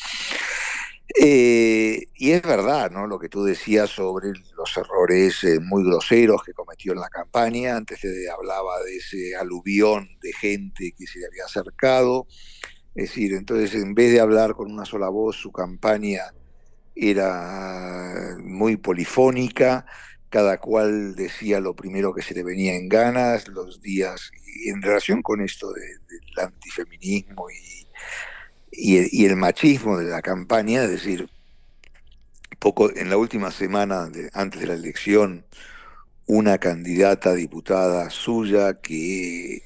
Eh, 1.14 2.08
y 2.16 2.32
es 2.32 2.42
verdad, 2.42 2.90
¿no? 2.92 3.08
Lo 3.08 3.20
que 3.20 3.30
tú 3.30 3.44
decías 3.44 3.90
sobre 3.92 4.30
los 4.58 4.76
errores 4.78 5.44
eh, 5.44 5.60
muy 5.60 5.84
groseros 5.84 6.44
que 6.44 6.54
cometió 6.54 6.94
en 6.94 7.00
la 7.00 7.10
campaña. 7.10 7.78
Antes 7.78 8.00
se 8.00 8.30
hablaba 8.30 8.82
de 8.84 8.98
ese 8.98 9.36
aluvión 9.36 10.10
de 10.22 10.34
gente 10.34 10.94
que 10.98 11.06
se 11.06 11.20
le 11.20 11.28
había 11.28 11.46
acercado. 11.46 12.26
Es 12.96 13.10
decir, 13.10 13.34
entonces 13.34 13.76
en 13.76 13.94
vez 13.94 14.12
de 14.14 14.20
hablar 14.20 14.56
con 14.56 14.72
una 14.72 14.86
sola 14.86 15.10
voz, 15.10 15.36
su 15.38 15.52
campaña 15.52 16.34
era 16.96 18.38
muy 18.44 18.78
polifónica. 18.78 19.86
Cada 20.30 20.60
cual 20.60 21.16
decía 21.16 21.62
lo 21.62 21.76
primero 21.76 22.14
que 22.14 22.22
se 22.22 22.34
le 22.34 22.44
venía 22.44 22.76
en 22.76 22.90
ganas, 22.90 23.48
los 23.48 23.82
días, 23.82 24.32
y 24.46 24.70
en 24.70 24.82
relación 24.82 25.22
con 25.22 25.40
esto 25.40 25.72
del 25.72 26.46
antifeminismo 26.46 27.50
y 27.50 27.85
y, 28.76 29.26
el 29.26 29.36
machismo 29.36 29.98
de 29.98 30.10
la 30.10 30.22
campaña, 30.22 30.84
es 30.84 30.92
decir, 30.92 31.30
poco 32.60 32.96
en 32.96 33.10
la 33.10 33.18
última 33.18 33.52
semana 33.52 34.08
de, 34.08 34.30
antes 34.34 34.62
de 34.62 34.68
la 34.68 34.74
elección, 34.74 35.46
una 36.28 36.58
candidata 36.58 37.34
diputada 37.34 38.10
suya 38.10 38.82
que 38.82 39.62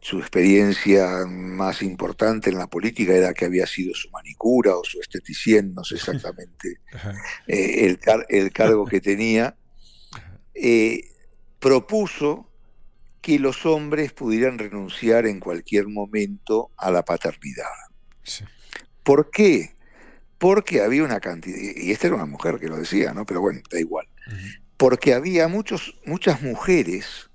su 0.00 0.18
experiencia 0.18 1.24
más 1.26 1.82
importante 1.82 2.50
en 2.50 2.58
la 2.58 2.66
política 2.66 3.14
era 3.14 3.32
que 3.32 3.46
había 3.46 3.66
sido 3.66 3.94
su 3.94 4.10
manicura 4.10 4.76
o 4.76 4.84
su 4.84 5.00
esteticien, 5.00 5.72
no 5.72 5.82
sé 5.82 5.96
exactamente 5.96 6.80
eh, 7.48 7.96
el, 8.28 8.52
cargo 8.52 8.84
que 8.84 9.00
tenía, 9.00 9.56
eh, 10.54 11.10
propuso 11.58 12.50
que 13.22 13.38
los 13.38 13.64
hombres 13.64 14.12
pudieran 14.12 14.58
renunciar 14.58 15.26
en 15.26 15.40
cualquier 15.40 15.88
momento 15.88 16.70
a 16.76 16.90
la 16.90 17.02
paternidad. 17.06 17.64
¿Por 19.02 19.30
qué? 19.30 19.74
Porque 20.38 20.82
había 20.82 21.04
una 21.04 21.20
cantidad, 21.20 21.56
y 21.58 21.90
esta 21.92 22.08
era 22.08 22.16
una 22.16 22.26
mujer 22.26 22.58
que 22.58 22.68
lo 22.68 22.76
decía, 22.76 23.12
¿no? 23.12 23.24
Pero 23.24 23.40
bueno, 23.40 23.60
da 23.70 23.78
igual. 23.78 24.06
Porque 24.76 25.14
había 25.14 25.48
muchos, 25.48 25.98
muchas 26.04 26.42
mujeres 26.42 27.30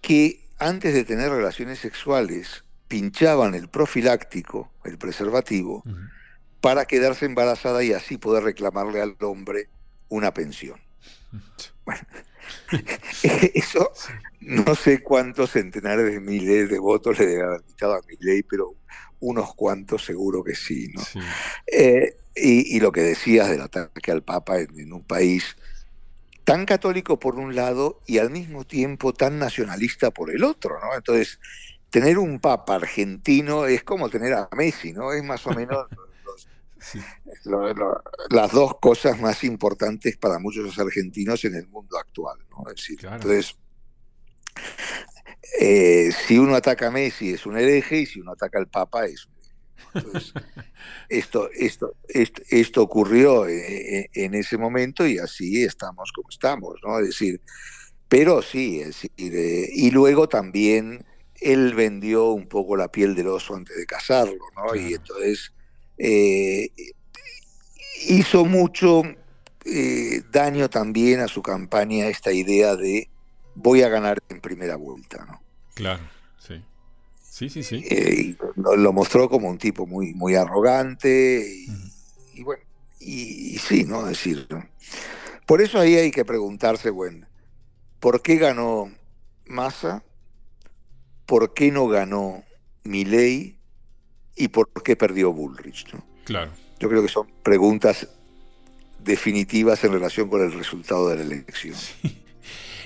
que 0.00 0.48
antes 0.58 0.94
de 0.94 1.04
tener 1.04 1.30
relaciones 1.30 1.78
sexuales 1.78 2.64
pinchaban 2.88 3.54
el 3.54 3.68
profiláctico, 3.68 4.72
el 4.84 4.98
preservativo, 4.98 5.82
para 6.60 6.86
quedarse 6.86 7.26
embarazada 7.26 7.84
y 7.84 7.92
así 7.92 8.18
poder 8.18 8.44
reclamarle 8.44 9.00
al 9.00 9.16
hombre 9.20 9.68
una 10.08 10.32
pensión. 10.32 10.80
Bueno, 11.84 12.00
eso 13.54 13.92
no 14.40 14.74
sé 14.74 15.02
cuántos 15.02 15.50
centenares 15.50 16.06
de 16.06 16.20
miles 16.20 16.70
de 16.70 16.78
votos 16.78 17.18
le 17.18 17.26
debe 17.26 17.42
haber 17.42 17.62
quitado 17.62 17.94
a 17.94 18.00
ley, 18.20 18.42
pero 18.42 18.74
unos 19.20 19.54
cuantos 19.54 20.04
seguro 20.04 20.42
que 20.44 20.54
sí. 20.54 20.88
¿no? 20.94 21.02
Eh, 21.66 22.16
y, 22.34 22.78
lo 22.80 22.92
que 22.92 23.02
decías 23.02 23.48
del 23.48 23.62
ataque 23.62 24.12
al 24.12 24.22
Papa 24.22 24.60
en, 24.60 24.92
un 24.92 25.02
país 25.02 25.56
tan 26.44 26.64
católico 26.64 27.18
por 27.18 27.34
un 27.34 27.54
lado 27.54 28.00
y 28.06 28.18
al 28.18 28.30
mismo 28.30 28.64
tiempo 28.64 29.12
tan 29.12 29.38
nacionalista 29.38 30.10
por 30.10 30.30
el 30.30 30.44
otro, 30.44 30.78
¿no? 30.80 30.94
Entonces, 30.94 31.40
tener 31.90 32.16
un 32.18 32.38
Papa 32.38 32.76
argentino 32.76 33.66
es 33.66 33.82
como 33.82 34.08
tener 34.08 34.34
a 34.34 34.48
Messi, 34.56 34.92
¿no? 34.92 35.12
Es 35.12 35.22
más 35.24 35.46
o 35.46 35.50
menos 35.50 35.86
las 38.30 38.52
dos 38.52 38.78
cosas 38.80 39.20
más 39.20 39.42
importantes 39.44 40.16
para 40.16 40.38
muchos 40.38 40.78
argentinos 40.78 41.44
en 41.44 41.56
el 41.56 41.66
mundo 41.66 41.98
actual, 41.98 42.38
¿no? 42.50 42.70
Es 42.70 42.76
decir, 42.76 43.00
entonces 43.04 43.56
eh, 45.60 46.10
si 46.26 46.38
uno 46.38 46.54
ataca 46.54 46.88
a 46.88 46.90
Messi 46.90 47.30
es 47.30 47.46
un 47.46 47.56
hereje 47.56 48.00
y 48.00 48.06
si 48.06 48.20
uno 48.20 48.32
ataca 48.32 48.58
al 48.58 48.68
Papa 48.68 49.06
es 49.06 49.26
un 49.26 49.32
Entonces, 49.94 50.32
esto, 51.08 51.50
esto, 51.52 51.92
esto, 52.08 52.82
ocurrió 52.82 53.46
eh, 53.46 54.00
eh, 54.00 54.10
en, 54.14 54.34
ese 54.34 54.58
momento 54.58 55.06
y 55.06 55.18
así 55.18 55.64
estamos 55.64 56.12
como 56.12 56.28
estamos, 56.28 56.74
¿no? 56.84 56.98
Es 56.98 57.06
decir, 57.06 57.40
pero 58.08 58.42
sí, 58.42 58.80
es 58.80 58.86
decir, 58.88 59.10
y 59.16 59.90
luego 59.90 60.28
también 60.28 61.04
él 61.40 61.74
vendió 61.74 62.30
un 62.30 62.48
poco 62.48 62.76
la 62.76 62.90
piel 62.90 63.14
del 63.14 63.28
oso 63.28 63.54
antes 63.54 63.76
de 63.76 63.86
casarlo, 63.86 64.44
¿no? 64.56 64.74
Y 64.74 64.94
entonces 64.94 65.52
eh, 65.96 66.70
hizo 68.08 68.44
mucho 68.44 69.02
daño 70.30 70.70
también 70.70 71.20
a 71.20 71.28
su 71.28 71.42
campaña 71.42 72.08
esta 72.08 72.32
idea 72.32 72.74
de 72.74 73.10
voy 73.58 73.82
a 73.82 73.88
ganar 73.88 74.18
en 74.28 74.40
primera 74.40 74.76
vuelta. 74.76 75.24
¿no? 75.26 75.42
Claro, 75.74 76.02
sí. 76.38 76.62
Sí, 77.20 77.50
sí, 77.50 77.62
sí. 77.62 78.36
lo, 78.56 78.92
mostró 78.92 79.28
como 79.28 79.48
un 79.48 79.58
tipo 79.58 79.86
muy, 79.86 80.14
muy 80.14 80.34
arrogante 80.34 81.46
y, 82.34 82.42
bueno, 82.42 82.62
y, 82.98 83.58
sí, 83.58 83.84
¿no? 83.84 84.04
decir, 84.04 84.46
por 85.46 85.60
eso 85.60 85.78
ahí 85.78 85.94
hay 85.96 86.10
que 86.10 86.24
preguntarse, 86.24 86.90
bueno, 86.90 87.26
¿por 88.00 88.22
qué 88.22 88.36
ganó 88.36 88.90
Massa? 89.46 90.02
¿Por 91.26 91.54
qué 91.54 91.70
no 91.70 91.86
ganó 91.88 92.42
Milley? 92.84 93.58
¿Y 94.34 94.48
por 94.48 94.70
qué 94.82 94.96
perdió 94.96 95.32
Bullrich? 95.32 95.86
Claro. 96.24 96.50
Yo 96.80 96.88
creo 96.88 97.02
que 97.02 97.08
son 97.08 97.28
preguntas 97.42 98.08
definitivas 98.98 99.84
en 99.84 99.92
relación 99.92 100.28
con 100.28 100.42
el 100.42 100.52
resultado 100.52 101.08
de 101.08 101.16
la 101.16 101.22
elección. 101.22 101.76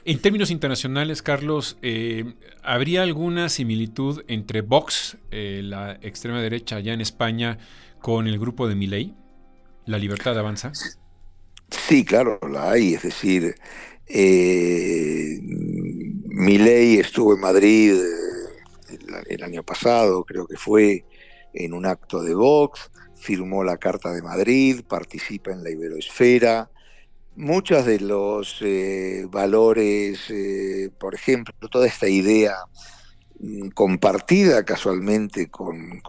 En 0.05 0.19
términos 0.21 0.51
internacionales, 0.51 1.23
Carlos, 1.23 1.79
eh, 1.81 2.35
¿habría 2.63 3.03
alguna 3.03 3.49
similitud 3.49 4.25
entre 4.27 4.61
Vox, 4.61 5.17
eh, 5.31 5.61
la 5.63 5.93
extrema 6.03 6.43
derecha 6.43 6.77
allá 6.77 6.93
en 6.93 7.01
España, 7.01 7.59
con 8.01 8.27
el 8.27 8.39
grupo 8.39 8.67
de 8.67 8.75
Milei? 8.75 9.15
¿La 9.87 9.99
libertad 9.99 10.37
avanza? 10.39 10.73
Sí, 11.71 12.05
claro, 12.05 12.41
la 12.51 12.73
hay. 12.73 12.95
Es 12.95 13.03
decir, 13.03 13.55
eh, 14.07 15.39
Milei 15.43 16.99
estuvo 16.99 17.35
en 17.35 17.41
Madrid 17.41 17.95
eh, 17.95 18.99
el, 19.29 19.43
año 19.43 19.63
pasado, 19.63 20.25
creo 20.25 20.47
que 20.47 20.57
fue, 20.57 21.05
en 21.55 21.73
un 21.73 21.87
acto 21.87 22.23
de 22.23 22.35
Vox, 22.35 22.91
firmó 23.15 23.65
la 23.65 23.77
Carta 23.79 24.13
de 24.13 24.23
Madrid, 24.23 24.83
participa 24.87 25.53
en 25.53 25.63
la 25.63 25.71
Iberoesfera, 25.71 26.71
muchos 27.37 27.87
de 27.87 28.01
los 28.01 28.59
eh, 28.61 29.27
valores, 29.31 30.31
eh, 30.31 30.91
por 30.99 31.15
ejemplo, 31.15 31.55
toda 31.71 31.87
esta 31.87 32.09
idea 32.09 32.57
mm, 33.41 33.69
compartida 33.71 34.65
casualmente 34.65 35.49
con, 35.51 36.03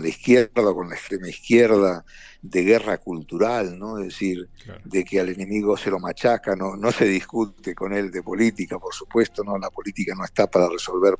la 0.00 0.08
izquierda, 0.08 0.74
con 0.74 0.88
la 0.88 0.96
extrema 0.96 1.28
izquierda, 1.28 2.04
de 2.42 2.62
guerra 2.62 2.98
cultural, 2.98 3.78
¿no? 3.78 3.98
Es 3.98 4.08
decir, 4.08 4.50
de 4.84 5.02
que 5.02 5.18
al 5.18 5.30
enemigo 5.30 5.78
se 5.78 5.90
lo 5.90 5.98
machaca, 5.98 6.54
no, 6.54 6.76
no 6.76 6.92
se 6.92 7.06
discute 7.06 7.74
con 7.74 7.94
él 7.94 8.10
de 8.10 8.22
política, 8.22 8.78
por 8.78 8.92
supuesto, 8.92 9.42
¿no? 9.42 9.56
La 9.56 9.70
política 9.70 10.14
no 10.14 10.24
está 10.24 10.46
para 10.46 10.68
resolver 10.68 11.14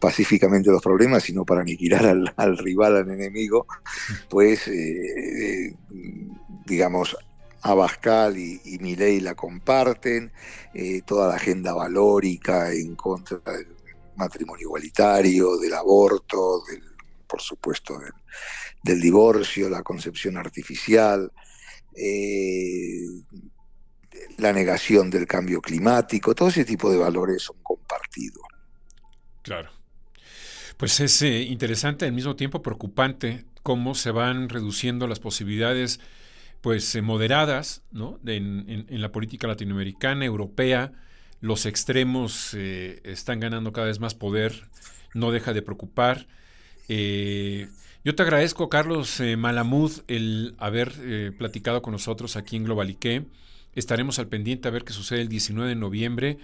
pacíficamente 0.00 0.70
los 0.70 0.82
problemas, 0.82 1.22
sino 1.22 1.44
para 1.44 1.60
aniquilar 1.60 2.06
al, 2.06 2.58
rival, 2.58 2.96
al 2.96 3.08
enemigo, 3.08 3.66
pues, 4.28 4.66
eh, 4.66 5.76
digamos, 6.66 7.16
Abascal 7.64 8.36
y, 8.36 8.60
y 8.62 8.78
Milei 8.78 9.20
la 9.20 9.34
comparten, 9.34 10.30
eh, 10.74 11.00
toda 11.00 11.28
la 11.28 11.36
agenda 11.36 11.72
valórica 11.72 12.70
en 12.72 12.94
contra 12.94 13.38
del 13.38 13.68
matrimonio 14.16 14.66
igualitario, 14.66 15.56
del 15.56 15.72
aborto, 15.72 16.62
del, 16.68 16.82
por 17.26 17.40
supuesto 17.40 17.98
del, 18.82 19.00
divorcio, 19.00 19.70
la 19.70 19.82
concepción 19.82 20.36
artificial, 20.36 21.32
eh, 21.96 23.06
la 24.36 24.52
negación 24.52 25.08
del 25.08 25.26
cambio 25.26 25.62
climático, 25.62 26.34
todo 26.34 26.50
ese 26.50 26.66
tipo 26.66 26.92
de 26.92 26.98
valores 26.98 27.44
son 27.44 27.56
compartidos. 27.62 28.44
Claro. 29.40 29.70
Pues 30.76 31.00
es 31.00 31.22
eh, 31.22 31.40
interesante, 31.40 32.04
al 32.04 32.12
mismo 32.12 32.36
tiempo 32.36 32.60
preocupante, 32.60 33.46
cómo 33.62 33.94
se 33.94 34.10
van 34.10 34.50
reduciendo 34.50 35.06
las 35.06 35.18
posibilidades 35.18 35.98
pues 36.64 36.94
eh, 36.94 37.02
moderadas 37.02 37.82
¿no? 37.92 38.18
en, 38.24 38.86
la 38.88 39.12
política 39.12 39.46
latinoamericana, 39.46 40.24
europea. 40.24 40.92
Los 41.42 41.66
extremos 41.66 42.54
eh, 42.54 43.02
están 43.04 43.38
ganando 43.38 43.74
cada 43.74 43.88
vez 43.88 44.00
más 44.00 44.14
poder, 44.14 44.70
no 45.12 45.30
deja 45.30 45.52
de 45.52 45.60
preocupar. 45.60 46.26
Eh, 46.88 47.68
yo 48.02 48.14
te 48.14 48.22
agradezco, 48.22 48.70
Carlos 48.70 49.20
Malamud, 49.36 49.92
el 50.08 50.54
haber 50.56 51.34
platicado 51.36 51.82
con 51.82 51.92
nosotros 51.92 52.34
aquí 52.34 52.56
en 52.56 52.64
Globalique. 52.64 53.26
Estaremos 53.74 54.18
al 54.18 54.28
pendiente 54.28 54.66
a 54.66 54.70
ver 54.70 54.84
qué 54.84 54.94
sucede 54.94 55.20
el 55.20 55.28
19 55.28 55.68
de 55.68 55.76
noviembre. 55.76 56.38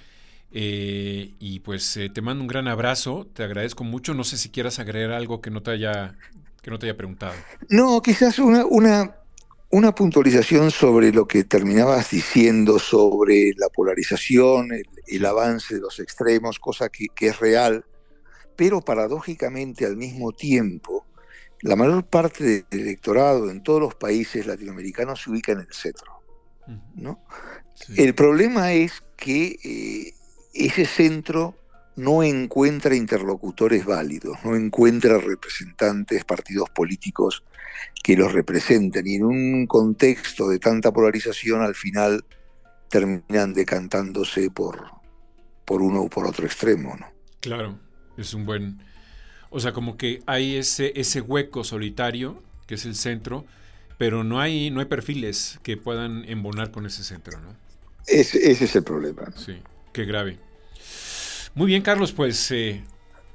y 0.53 1.61
pues 1.61 1.99
te 2.13 2.21
mando 2.21 2.43
un 2.43 2.49
gran 2.49 2.69
abrazo, 2.69 3.27
te 3.33 3.43
agradezco 3.43 3.85
mucho. 3.85 4.13
No 4.13 4.25
sé 4.25 4.37
si 4.37 4.51
quieras 4.51 4.81
agregar 4.81 5.13
algo 5.13 5.41
que 5.41 5.51
no 5.51 5.63
te 5.63 5.71
haya, 5.71 6.19
que 6.61 6.71
no 6.71 6.79
te 6.79 6.87
haya 6.87 6.97
preguntado. 6.99 7.35
No, 7.71 8.03
quizás 8.03 8.39
una, 8.39 8.67
una 8.67 9.20
una 9.71 9.95
puntualización 9.95 10.71
sobre 10.71 11.13
lo 11.13 11.27
que 11.27 11.45
terminabas 11.45 12.11
diciendo 12.11 12.79
sobre 12.79 13.53
la 13.57 13.69
polarización, 13.69 14.71
el, 15.07 15.27
avance 15.27 15.77
de 15.77 15.81
los 15.81 16.01
extremos, 16.01 16.59
cosa 16.59 16.89
que, 16.89 17.07
es 17.21 17.39
real, 17.39 17.85
pero 18.57 18.81
paradójicamente 18.81 19.87
al 19.87 19.97
mismo 19.97 20.33
tiempo, 20.33 21.07
la 21.63 21.77
mayor 21.77 22.05
parte 22.05 22.65
del 22.71 22.81
electorado 22.81 23.49
en 23.49 23.63
todos 23.63 23.81
los 23.81 23.95
países 23.95 24.47
latinoamericanos 24.47 25.23
se 25.23 25.31
ubica 25.31 25.53
en 25.53 25.61
el 25.61 25.73
centro. 25.73 26.21
¿no? 26.95 27.23
El 27.97 28.15
problema 28.15 28.73
es 28.73 29.03
que 29.17 29.57
eh, 29.63 30.15
ese 30.53 30.85
centro 30.85 31.55
no 31.97 32.23
encuentra 32.23 32.95
interlocutores 32.95 33.85
válidos, 33.85 34.39
no 34.45 34.57
encuentra 34.57 35.19
representantes, 35.19 36.25
partidos 36.25 36.71
políticos 36.71 37.45
que 38.03 38.17
los 38.17 38.33
representen. 38.33 39.07
Y 39.07 39.17
en 39.17 39.25
un 39.25 39.67
contexto 39.67 40.49
de 40.49 40.59
tanta 40.59 40.93
polarización, 40.93 41.63
al 41.63 41.75
final 41.75 42.25
terminan 42.89 43.53
decantándose 43.53 44.51
por, 44.51 44.91
por 45.65 45.83
uno 45.83 46.03
o 46.03 46.09
por 46.09 46.27
otro 46.27 46.47
extremo. 46.47 46.97
¿no? 46.99 47.07
Claro, 47.41 47.79
es 48.17 48.35
un 48.35 48.47
buen... 48.47 48.83
O 49.51 49.59
sea, 49.59 49.73
como 49.73 49.97
que 49.97 50.23
hay 50.27 50.57
ese, 50.57 50.93
ese 50.95 51.21
hueco 51.21 51.65
solitario, 51.65 52.41
que 52.67 52.77
es 52.77 52.87
el 52.87 52.95
centro, 52.95 53.45
pero 53.99 54.23
no 54.23 54.41
hay, 54.41 54.71
no 54.71 54.81
hay 54.81 54.87
perfiles 54.87 55.59
que 55.63 55.77
puedan 55.77 56.25
embonar 56.29 56.71
con 56.71 56.87
ese 56.87 57.03
centro, 57.03 57.41
¿no? 57.41 57.55
Ese, 58.07 58.51
ese 58.51 58.65
es 58.65 58.77
el 58.77 58.85
problema. 58.85 59.31
Sí, 59.37 59.59
qué 59.93 60.05
grave. 60.05 60.39
Muy 61.61 61.67
bien, 61.67 61.83
Carlos, 61.83 62.11
pues 62.13 62.51
eh, 62.53 62.83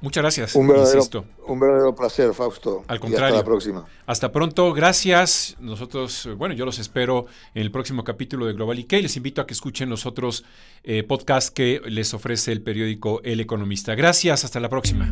muchas 0.00 0.20
gracias. 0.20 0.56
Un 0.56 0.66
verdadero, 0.66 1.00
un 1.46 1.60
verdadero, 1.60 1.94
placer, 1.94 2.34
Fausto. 2.34 2.82
Al 2.88 2.98
contrario. 2.98 3.36
hasta 3.36 3.38
la 3.38 3.44
próxima. 3.44 3.84
Hasta 4.04 4.32
pronto, 4.32 4.72
gracias. 4.72 5.56
Nosotros, 5.60 6.28
bueno, 6.36 6.52
yo 6.52 6.64
los 6.64 6.80
espero 6.80 7.26
en 7.54 7.62
el 7.62 7.70
próximo 7.70 8.02
capítulo 8.02 8.46
de 8.46 8.54
Global 8.54 8.80
IK. 8.80 8.94
Les 8.94 9.16
invito 9.16 9.40
a 9.40 9.46
que 9.46 9.54
escuchen 9.54 9.88
los 9.88 10.06
otros 10.06 10.44
eh, 10.82 11.04
podcasts 11.04 11.52
que 11.52 11.80
les 11.84 12.14
ofrece 12.14 12.50
el 12.50 12.62
periódico 12.62 13.20
El 13.22 13.38
Economista. 13.38 13.94
Gracias, 13.94 14.44
hasta 14.44 14.58
la 14.58 14.68
próxima. 14.68 15.08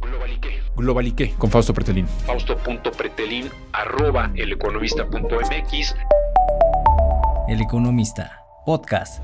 Global 0.00 0.32
IK. 0.32 0.46
Global 0.74 1.06
IK, 1.08 1.36
con 1.36 1.50
Fausto 1.50 1.74
Pretelín. 1.74 2.08
Fausto.pretelín, 2.24 3.50
arroba 3.74 4.32
eleconomista.mx. 4.36 5.94
El 7.50 7.60
Economista, 7.60 8.40
podcast. 8.64 9.22